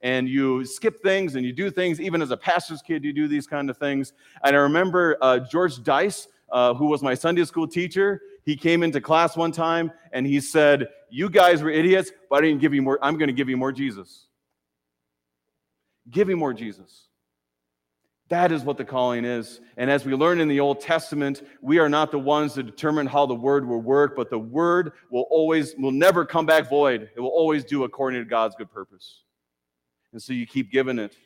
and 0.00 0.28
you 0.28 0.64
skip 0.64 1.02
things 1.02 1.34
and 1.34 1.44
you 1.44 1.52
do 1.52 1.70
things, 1.70 2.00
even 2.00 2.22
as 2.22 2.30
a 2.30 2.36
pastor's 2.36 2.80
kid, 2.80 3.04
you 3.04 3.12
do 3.12 3.28
these 3.28 3.46
kind 3.46 3.68
of 3.68 3.76
things. 3.76 4.14
And 4.44 4.56
I 4.56 4.58
remember 4.60 5.18
uh, 5.20 5.40
George 5.40 5.82
Dice, 5.82 6.28
uh, 6.50 6.72
who 6.72 6.86
was 6.86 7.02
my 7.02 7.14
Sunday 7.14 7.44
school 7.44 7.68
teacher, 7.68 8.22
he 8.44 8.56
came 8.56 8.82
into 8.82 9.00
class 9.00 9.36
one 9.36 9.52
time 9.52 9.92
and 10.12 10.26
he 10.26 10.40
said, 10.40 10.88
You 11.10 11.28
guys 11.28 11.62
were 11.62 11.70
idiots, 11.70 12.10
but 12.30 12.36
I 12.36 12.46
didn't 12.46 12.62
give 12.62 12.72
you 12.72 12.80
more, 12.80 12.98
I'm 13.02 13.18
going 13.18 13.28
to 13.28 13.34
give 13.34 13.50
you 13.50 13.58
more 13.58 13.72
Jesus. 13.72 14.26
Give 16.10 16.30
you 16.30 16.36
more 16.38 16.54
Jesus. 16.54 17.07
That 18.28 18.52
is 18.52 18.62
what 18.62 18.76
the 18.76 18.84
calling 18.84 19.24
is. 19.24 19.60
And 19.78 19.90
as 19.90 20.04
we 20.04 20.14
learn 20.14 20.40
in 20.40 20.48
the 20.48 20.60
Old 20.60 20.80
Testament, 20.80 21.42
we 21.62 21.78
are 21.78 21.88
not 21.88 22.10
the 22.10 22.18
ones 22.18 22.54
to 22.54 22.62
determine 22.62 23.06
how 23.06 23.24
the 23.24 23.34
word 23.34 23.66
will 23.66 23.80
work, 23.80 24.14
but 24.14 24.28
the 24.28 24.38
word 24.38 24.92
will 25.10 25.26
always, 25.30 25.74
will 25.76 25.92
never 25.92 26.26
come 26.26 26.44
back 26.44 26.68
void. 26.68 27.08
It 27.16 27.20
will 27.20 27.28
always 27.28 27.64
do 27.64 27.84
according 27.84 28.22
to 28.22 28.28
God's 28.28 28.54
good 28.54 28.70
purpose. 28.70 29.22
And 30.12 30.22
so 30.22 30.34
you 30.34 30.46
keep 30.46 30.70
giving 30.70 30.98
it. 30.98 31.16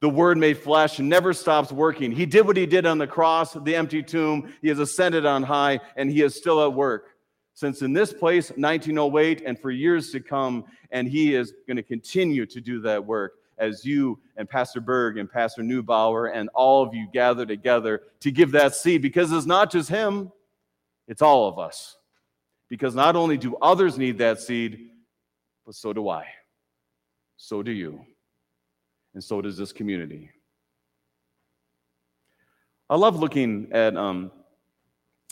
The 0.00 0.08
word 0.08 0.38
made 0.38 0.56
flesh 0.56 0.98
never 0.98 1.34
stops 1.34 1.70
working. 1.72 2.10
He 2.10 2.24
did 2.24 2.46
what 2.46 2.56
he 2.56 2.64
did 2.64 2.86
on 2.86 2.96
the 2.96 3.06
cross, 3.06 3.52
the 3.52 3.76
empty 3.76 4.02
tomb. 4.02 4.54
He 4.62 4.68
has 4.68 4.78
ascended 4.78 5.26
on 5.26 5.42
high, 5.42 5.80
and 5.96 6.10
he 6.10 6.22
is 6.22 6.34
still 6.34 6.64
at 6.64 6.72
work. 6.72 7.08
Since 7.52 7.82
in 7.82 7.92
this 7.92 8.14
place, 8.14 8.48
1908, 8.48 9.42
and 9.44 9.58
for 9.58 9.70
years 9.70 10.10
to 10.12 10.20
come, 10.20 10.64
and 10.90 11.06
he 11.06 11.34
is 11.34 11.52
going 11.66 11.76
to 11.76 11.82
continue 11.82 12.46
to 12.46 12.62
do 12.62 12.80
that 12.80 13.04
work 13.04 13.39
as 13.60 13.84
you 13.84 14.18
and 14.36 14.48
Pastor 14.48 14.80
Berg 14.80 15.18
and 15.18 15.30
Pastor 15.30 15.62
Neubauer 15.62 16.34
and 16.34 16.48
all 16.54 16.82
of 16.82 16.94
you 16.94 17.06
gather 17.12 17.46
together 17.46 18.02
to 18.20 18.30
give 18.30 18.50
that 18.52 18.74
seed 18.74 19.02
because 19.02 19.30
it's 19.30 19.46
not 19.46 19.70
just 19.70 19.88
him, 19.88 20.32
it's 21.06 21.22
all 21.22 21.48
of 21.48 21.58
us. 21.58 21.96
Because 22.68 22.94
not 22.94 23.16
only 23.16 23.36
do 23.36 23.56
others 23.56 23.98
need 23.98 24.18
that 24.18 24.40
seed, 24.40 24.90
but 25.66 25.74
so 25.74 25.92
do 25.92 26.08
I. 26.08 26.26
So 27.36 27.62
do 27.62 27.72
you. 27.72 28.04
And 29.14 29.22
so 29.22 29.40
does 29.42 29.56
this 29.56 29.72
community. 29.72 30.30
I 32.88 32.96
love 32.96 33.18
looking 33.18 33.68
at 33.72 33.96
um, 33.96 34.30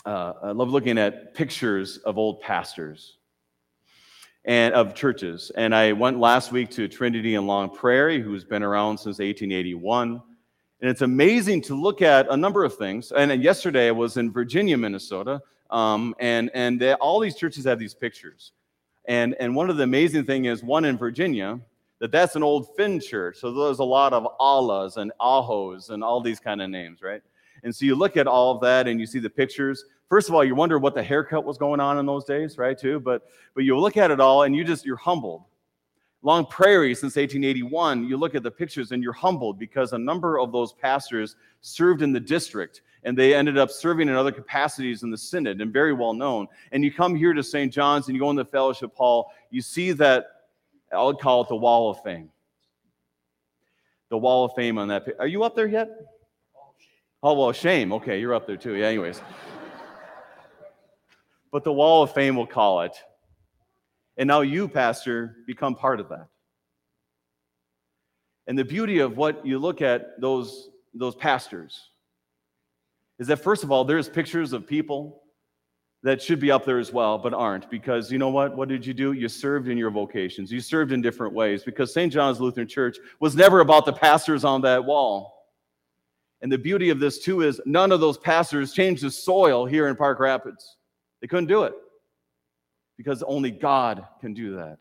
uh, 0.05 0.33
I 0.43 0.51
love 0.51 0.69
looking 0.69 0.97
at 0.97 1.33
pictures 1.33 1.97
of 1.97 2.17
old 2.17 2.41
pastors 2.41 3.18
and 4.45 4.73
of 4.73 4.95
churches. 4.95 5.51
And 5.55 5.75
I 5.75 5.91
went 5.91 6.19
last 6.19 6.51
week 6.51 6.69
to 6.71 6.87
Trinity 6.87 7.35
in 7.35 7.45
Long 7.45 7.69
Prairie, 7.69 8.21
who's 8.21 8.43
been 8.43 8.63
around 8.63 8.97
since 8.97 9.19
1881. 9.19 10.21
And 10.81 10.89
it's 10.89 11.01
amazing 11.01 11.61
to 11.63 11.79
look 11.79 12.01
at 12.01 12.27
a 12.29 12.37
number 12.37 12.63
of 12.63 12.75
things. 12.75 13.11
And 13.11 13.43
yesterday 13.43 13.89
I 13.89 13.91
was 13.91 14.17
in 14.17 14.31
Virginia, 14.31 14.77
Minnesota, 14.77 15.41
um, 15.69 16.15
and 16.19 16.49
and 16.53 16.79
they, 16.79 16.93
all 16.93 17.19
these 17.19 17.35
churches 17.35 17.65
have 17.65 17.79
these 17.79 17.93
pictures. 17.93 18.53
And 19.05 19.35
and 19.39 19.55
one 19.55 19.69
of 19.69 19.77
the 19.77 19.83
amazing 19.83 20.25
thing 20.25 20.45
is 20.45 20.63
one 20.63 20.85
in 20.85 20.97
Virginia 20.97 21.59
that 21.99 22.11
that's 22.11 22.35
an 22.35 22.43
old 22.43 22.75
Finn 22.75 22.99
church. 22.99 23.37
So 23.39 23.51
there's 23.51 23.79
a 23.79 23.83
lot 23.83 24.13
of 24.13 24.25
Allahs 24.39 24.97
and 24.97 25.11
Ahos 25.19 25.89
and 25.89 26.03
all 26.03 26.21
these 26.21 26.39
kind 26.39 26.61
of 26.61 26.69
names, 26.69 27.01
right? 27.01 27.21
And 27.63 27.75
so 27.75 27.85
you 27.85 27.95
look 27.95 28.15
at 28.15 28.25
all 28.25 28.55
of 28.55 28.61
that 28.61 28.87
and 28.87 28.99
you 28.99 29.05
see 29.05 29.19
the 29.19 29.29
pictures. 29.29 29.83
First 30.09 30.27
of 30.27 30.35
all, 30.35 30.43
you 30.43 30.55
wonder 30.55 30.79
what 30.79 30.95
the 30.95 31.03
haircut 31.03 31.45
was 31.45 31.57
going 31.57 31.79
on 31.79 31.99
in 31.99 32.05
those 32.05 32.25
days, 32.25 32.57
right? 32.57 32.77
Too, 32.77 32.99
but 32.99 33.29
but 33.53 33.63
you 33.63 33.77
look 33.77 33.95
at 33.95 34.09
it 34.09 34.19
all 34.19 34.43
and 34.43 34.55
you 34.55 34.63
just 34.63 34.85
you're 34.85 34.97
humbled. 34.97 35.43
Long 36.21 36.45
Prairie 36.45 36.95
since 36.95 37.15
1881, 37.15 38.05
you 38.05 38.17
look 38.17 38.35
at 38.35 38.43
the 38.43 38.51
pictures 38.51 38.91
and 38.91 39.01
you're 39.01 39.13
humbled 39.13 39.57
because 39.57 39.93
a 39.93 39.97
number 39.97 40.39
of 40.39 40.51
those 40.51 40.73
pastors 40.73 41.37
served 41.61 42.01
in 42.01 42.11
the 42.11 42.19
district 42.19 42.81
and 43.03 43.17
they 43.17 43.33
ended 43.33 43.57
up 43.57 43.71
serving 43.71 44.09
in 44.09 44.15
other 44.15 44.31
capacities 44.31 45.03
in 45.03 45.11
the 45.11 45.17
synod 45.17 45.61
and 45.61 45.71
very 45.71 45.93
well 45.93 46.13
known. 46.13 46.47
And 46.73 46.83
you 46.83 46.91
come 46.91 47.15
here 47.15 47.33
to 47.33 47.41
St. 47.41 47.71
John's 47.71 48.07
and 48.07 48.15
you 48.15 48.21
go 48.21 48.29
in 48.31 48.35
the 48.35 48.43
fellowship 48.43 48.93
hall, 48.95 49.31
you 49.49 49.61
see 49.61 49.93
that 49.93 50.25
I 50.91 51.01
would 51.03 51.19
call 51.19 51.41
it 51.41 51.47
the 51.47 51.55
wall 51.55 51.89
of 51.89 52.01
fame. 52.03 52.29
The 54.09 54.17
wall 54.17 54.43
of 54.43 54.53
fame 54.55 54.77
on 54.77 54.87
that. 54.89 55.07
Are 55.19 55.27
you 55.27 55.43
up 55.43 55.55
there 55.55 55.67
yet? 55.67 55.89
Oh, 57.21 57.33
well, 57.33 57.51
shame. 57.51 57.93
Okay, 57.93 58.19
you're 58.19 58.33
up 58.33 58.47
there 58.47 58.57
too. 58.57 58.73
Yeah, 58.73 58.87
anyways. 58.87 59.21
But 61.51 61.63
the 61.63 61.73
wall 61.73 62.03
of 62.03 62.13
fame 62.13 62.35
will 62.35 62.47
call 62.47 62.81
it. 62.81 62.95
And 64.17 64.27
now 64.27 64.41
you, 64.41 64.67
Pastor, 64.67 65.37
become 65.47 65.75
part 65.75 65.99
of 65.99 66.09
that. 66.09 66.27
And 68.47 68.57
the 68.57 68.65
beauty 68.65 68.99
of 68.99 69.15
what 69.15 69.45
you 69.45 69.59
look 69.59 69.81
at 69.81 70.19
those, 70.19 70.69
those 70.93 71.15
pastors 71.15 71.89
is 73.19 73.27
that, 73.27 73.37
first 73.37 73.63
of 73.63 73.71
all, 73.71 73.85
there's 73.85 74.09
pictures 74.09 74.53
of 74.53 74.65
people 74.65 75.21
that 76.01 76.21
should 76.21 76.39
be 76.39 76.49
up 76.49 76.65
there 76.65 76.79
as 76.79 76.91
well, 76.91 77.17
but 77.17 77.33
aren't. 77.33 77.69
Because 77.69 78.11
you 78.11 78.17
know 78.17 78.29
what? 78.29 78.55
What 78.55 78.69
did 78.69 78.85
you 78.85 78.93
do? 78.93 79.11
You 79.11 79.27
served 79.27 79.67
in 79.67 79.77
your 79.77 79.91
vocations, 79.91 80.51
you 80.51 80.61
served 80.61 80.91
in 80.91 81.01
different 81.01 81.33
ways. 81.33 81.63
Because 81.63 81.93
St. 81.93 82.11
John's 82.11 82.39
Lutheran 82.39 82.67
Church 82.67 82.97
was 83.19 83.35
never 83.35 83.59
about 83.59 83.85
the 83.85 83.93
pastors 83.93 84.43
on 84.43 84.61
that 84.61 84.83
wall. 84.83 85.47
And 86.41 86.51
the 86.51 86.57
beauty 86.57 86.89
of 86.89 86.99
this, 86.99 87.19
too, 87.19 87.41
is 87.41 87.59
none 87.65 87.91
of 87.91 87.99
those 87.99 88.17
pastors 88.17 88.73
changed 88.73 89.03
the 89.03 89.11
soil 89.11 89.65
here 89.65 89.89
in 89.89 89.95
Park 89.95 90.19
Rapids. 90.19 90.77
They 91.21 91.27
couldn't 91.27 91.47
do 91.47 91.63
it 91.63 91.73
because 92.97 93.23
only 93.23 93.51
God 93.51 94.05
can 94.21 94.33
do 94.33 94.55
that. 94.55 94.77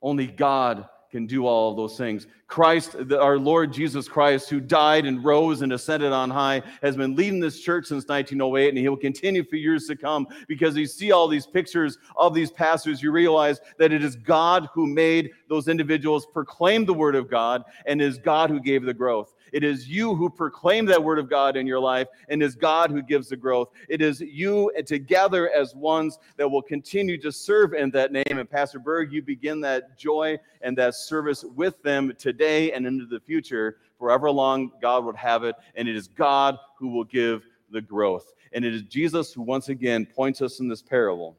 Only 0.00 0.26
God 0.26 0.88
can 1.10 1.26
do 1.26 1.46
all 1.46 1.70
of 1.70 1.76
those 1.76 1.96
things. 1.96 2.26
Christ, 2.46 2.96
our 3.18 3.38
Lord 3.38 3.72
Jesus 3.72 4.08
Christ, 4.08 4.50
who 4.50 4.60
died 4.60 5.06
and 5.06 5.24
rose 5.24 5.62
and 5.62 5.72
ascended 5.72 6.12
on 6.12 6.30
high, 6.30 6.62
has 6.82 6.96
been 6.96 7.16
leading 7.16 7.40
this 7.40 7.60
church 7.60 7.86
since 7.86 8.06
1908, 8.06 8.68
and 8.68 8.78
he 8.78 8.88
will 8.88 8.96
continue 8.96 9.42
for 9.44 9.56
years 9.56 9.86
to 9.86 9.96
come 9.96 10.26
because 10.48 10.76
you 10.76 10.86
see 10.86 11.12
all 11.12 11.28
these 11.28 11.46
pictures 11.46 11.98
of 12.16 12.34
these 12.34 12.50
pastors, 12.50 13.02
you 13.02 13.10
realize 13.10 13.60
that 13.78 13.92
it 13.92 14.04
is 14.04 14.16
God 14.16 14.68
who 14.74 14.86
made 14.86 15.30
those 15.48 15.68
individuals 15.68 16.26
proclaim 16.26 16.84
the 16.84 16.94
word 16.94 17.14
of 17.14 17.30
God, 17.30 17.64
and 17.86 18.02
is 18.02 18.18
God 18.18 18.50
who 18.50 18.60
gave 18.60 18.82
the 18.82 18.94
growth. 18.94 19.34
It 19.52 19.64
is 19.64 19.88
you 19.88 20.14
who 20.14 20.28
proclaim 20.30 20.86
that 20.86 21.02
word 21.02 21.18
of 21.18 21.28
God 21.28 21.56
in 21.56 21.66
your 21.66 21.80
life, 21.80 22.08
and 22.28 22.42
it 22.42 22.44
is 22.44 22.54
God 22.54 22.90
who 22.90 23.02
gives 23.02 23.28
the 23.28 23.36
growth. 23.36 23.70
It 23.88 24.00
is 24.00 24.20
you 24.20 24.72
together 24.86 25.50
as 25.50 25.74
ones 25.74 26.18
that 26.36 26.48
will 26.48 26.62
continue 26.62 27.18
to 27.18 27.32
serve 27.32 27.74
in 27.74 27.90
that 27.90 28.12
name. 28.12 28.24
And 28.28 28.48
Pastor 28.48 28.78
Berg, 28.78 29.12
you 29.12 29.22
begin 29.22 29.60
that 29.60 29.98
joy 29.98 30.38
and 30.62 30.76
that 30.78 30.94
service 30.94 31.44
with 31.44 31.82
them 31.82 32.12
today 32.18 32.72
and 32.72 32.86
into 32.86 33.06
the 33.06 33.20
future, 33.20 33.78
forever 33.98 34.30
long 34.30 34.72
God 34.80 35.04
would 35.04 35.16
have 35.16 35.44
it. 35.44 35.56
And 35.74 35.88
it 35.88 35.96
is 35.96 36.08
God 36.08 36.58
who 36.78 36.88
will 36.88 37.04
give 37.04 37.44
the 37.70 37.80
growth. 37.80 38.32
And 38.52 38.64
it 38.64 38.74
is 38.74 38.82
Jesus 38.82 39.32
who 39.32 39.42
once 39.42 39.68
again 39.68 40.06
points 40.06 40.40
us 40.40 40.60
in 40.60 40.68
this 40.68 40.82
parable. 40.82 41.36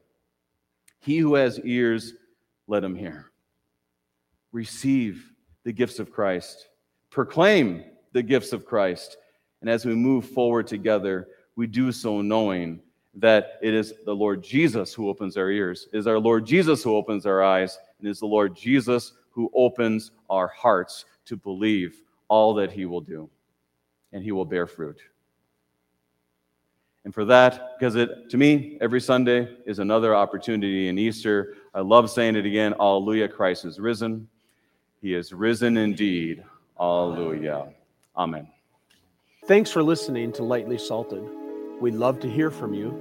He 1.00 1.18
who 1.18 1.34
has 1.34 1.58
ears, 1.60 2.14
let 2.66 2.84
him 2.84 2.94
hear. 2.94 3.30
Receive 4.52 5.32
the 5.64 5.72
gifts 5.72 5.98
of 5.98 6.12
Christ. 6.12 6.68
Proclaim 7.10 7.84
the 8.12 8.22
gifts 8.22 8.52
of 8.52 8.64
Christ. 8.64 9.16
And 9.60 9.68
as 9.68 9.84
we 9.84 9.94
move 9.94 10.26
forward 10.26 10.66
together, 10.66 11.28
we 11.56 11.66
do 11.66 11.92
so 11.92 12.20
knowing 12.20 12.80
that 13.14 13.58
it 13.62 13.74
is 13.74 13.92
the 14.04 14.14
Lord 14.14 14.42
Jesus 14.42 14.94
who 14.94 15.08
opens 15.08 15.36
our 15.36 15.50
ears, 15.50 15.88
it 15.92 15.98
is 15.98 16.06
our 16.06 16.18
Lord 16.18 16.46
Jesus 16.46 16.82
who 16.82 16.94
opens 16.94 17.26
our 17.26 17.42
eyes, 17.42 17.78
and 17.98 18.08
it 18.08 18.10
is 18.10 18.20
the 18.20 18.26
Lord 18.26 18.54
Jesus 18.56 19.12
who 19.30 19.50
opens 19.54 20.12
our 20.28 20.48
hearts 20.48 21.04
to 21.26 21.36
believe 21.36 22.02
all 22.28 22.54
that 22.54 22.70
He 22.70 22.86
will 22.86 23.00
do, 23.00 23.28
and 24.12 24.22
He 24.22 24.32
will 24.32 24.44
bear 24.44 24.66
fruit. 24.66 25.00
And 27.04 27.14
for 27.14 27.24
that, 27.24 27.78
because 27.78 27.96
it, 27.96 28.28
to 28.30 28.36
me, 28.36 28.76
every 28.80 29.00
Sunday 29.00 29.56
is 29.64 29.78
another 29.78 30.14
opportunity 30.14 30.88
in 30.88 30.98
Easter. 30.98 31.54
I 31.74 31.80
love 31.80 32.10
saying 32.10 32.36
it 32.36 32.44
again 32.44 32.74
Alleluia, 32.78 33.26
Christ 33.28 33.64
is 33.64 33.80
risen. 33.80 34.28
He 35.00 35.14
is 35.14 35.32
risen 35.32 35.78
indeed. 35.78 36.44
Alleluia. 36.78 37.72
Amen. 38.20 38.46
Thanks 39.46 39.70
for 39.70 39.82
listening 39.82 40.30
to 40.34 40.42
Lightly 40.42 40.76
Salted. 40.76 41.24
We'd 41.80 41.94
love 41.94 42.20
to 42.20 42.28
hear 42.28 42.50
from 42.50 42.74
you. 42.74 42.94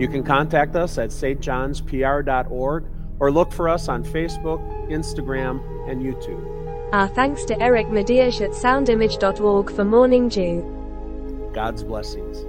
You 0.00 0.08
can 0.08 0.24
contact 0.24 0.74
us 0.74 0.98
at 0.98 1.10
stjohnspr.org 1.10 2.84
or 3.20 3.30
look 3.30 3.52
for 3.52 3.68
us 3.68 3.88
on 3.88 4.02
Facebook, 4.02 4.58
Instagram, 4.90 5.62
and 5.88 6.02
YouTube. 6.02 6.92
Our 6.92 7.06
thanks 7.06 7.44
to 7.44 7.62
Eric 7.62 7.86
Matyas 7.86 8.40
at 8.40 8.50
soundimage.org 8.50 9.70
for 9.70 9.84
Morning 9.84 10.28
Dew. 10.28 11.50
God's 11.54 11.84
blessings. 11.84 12.44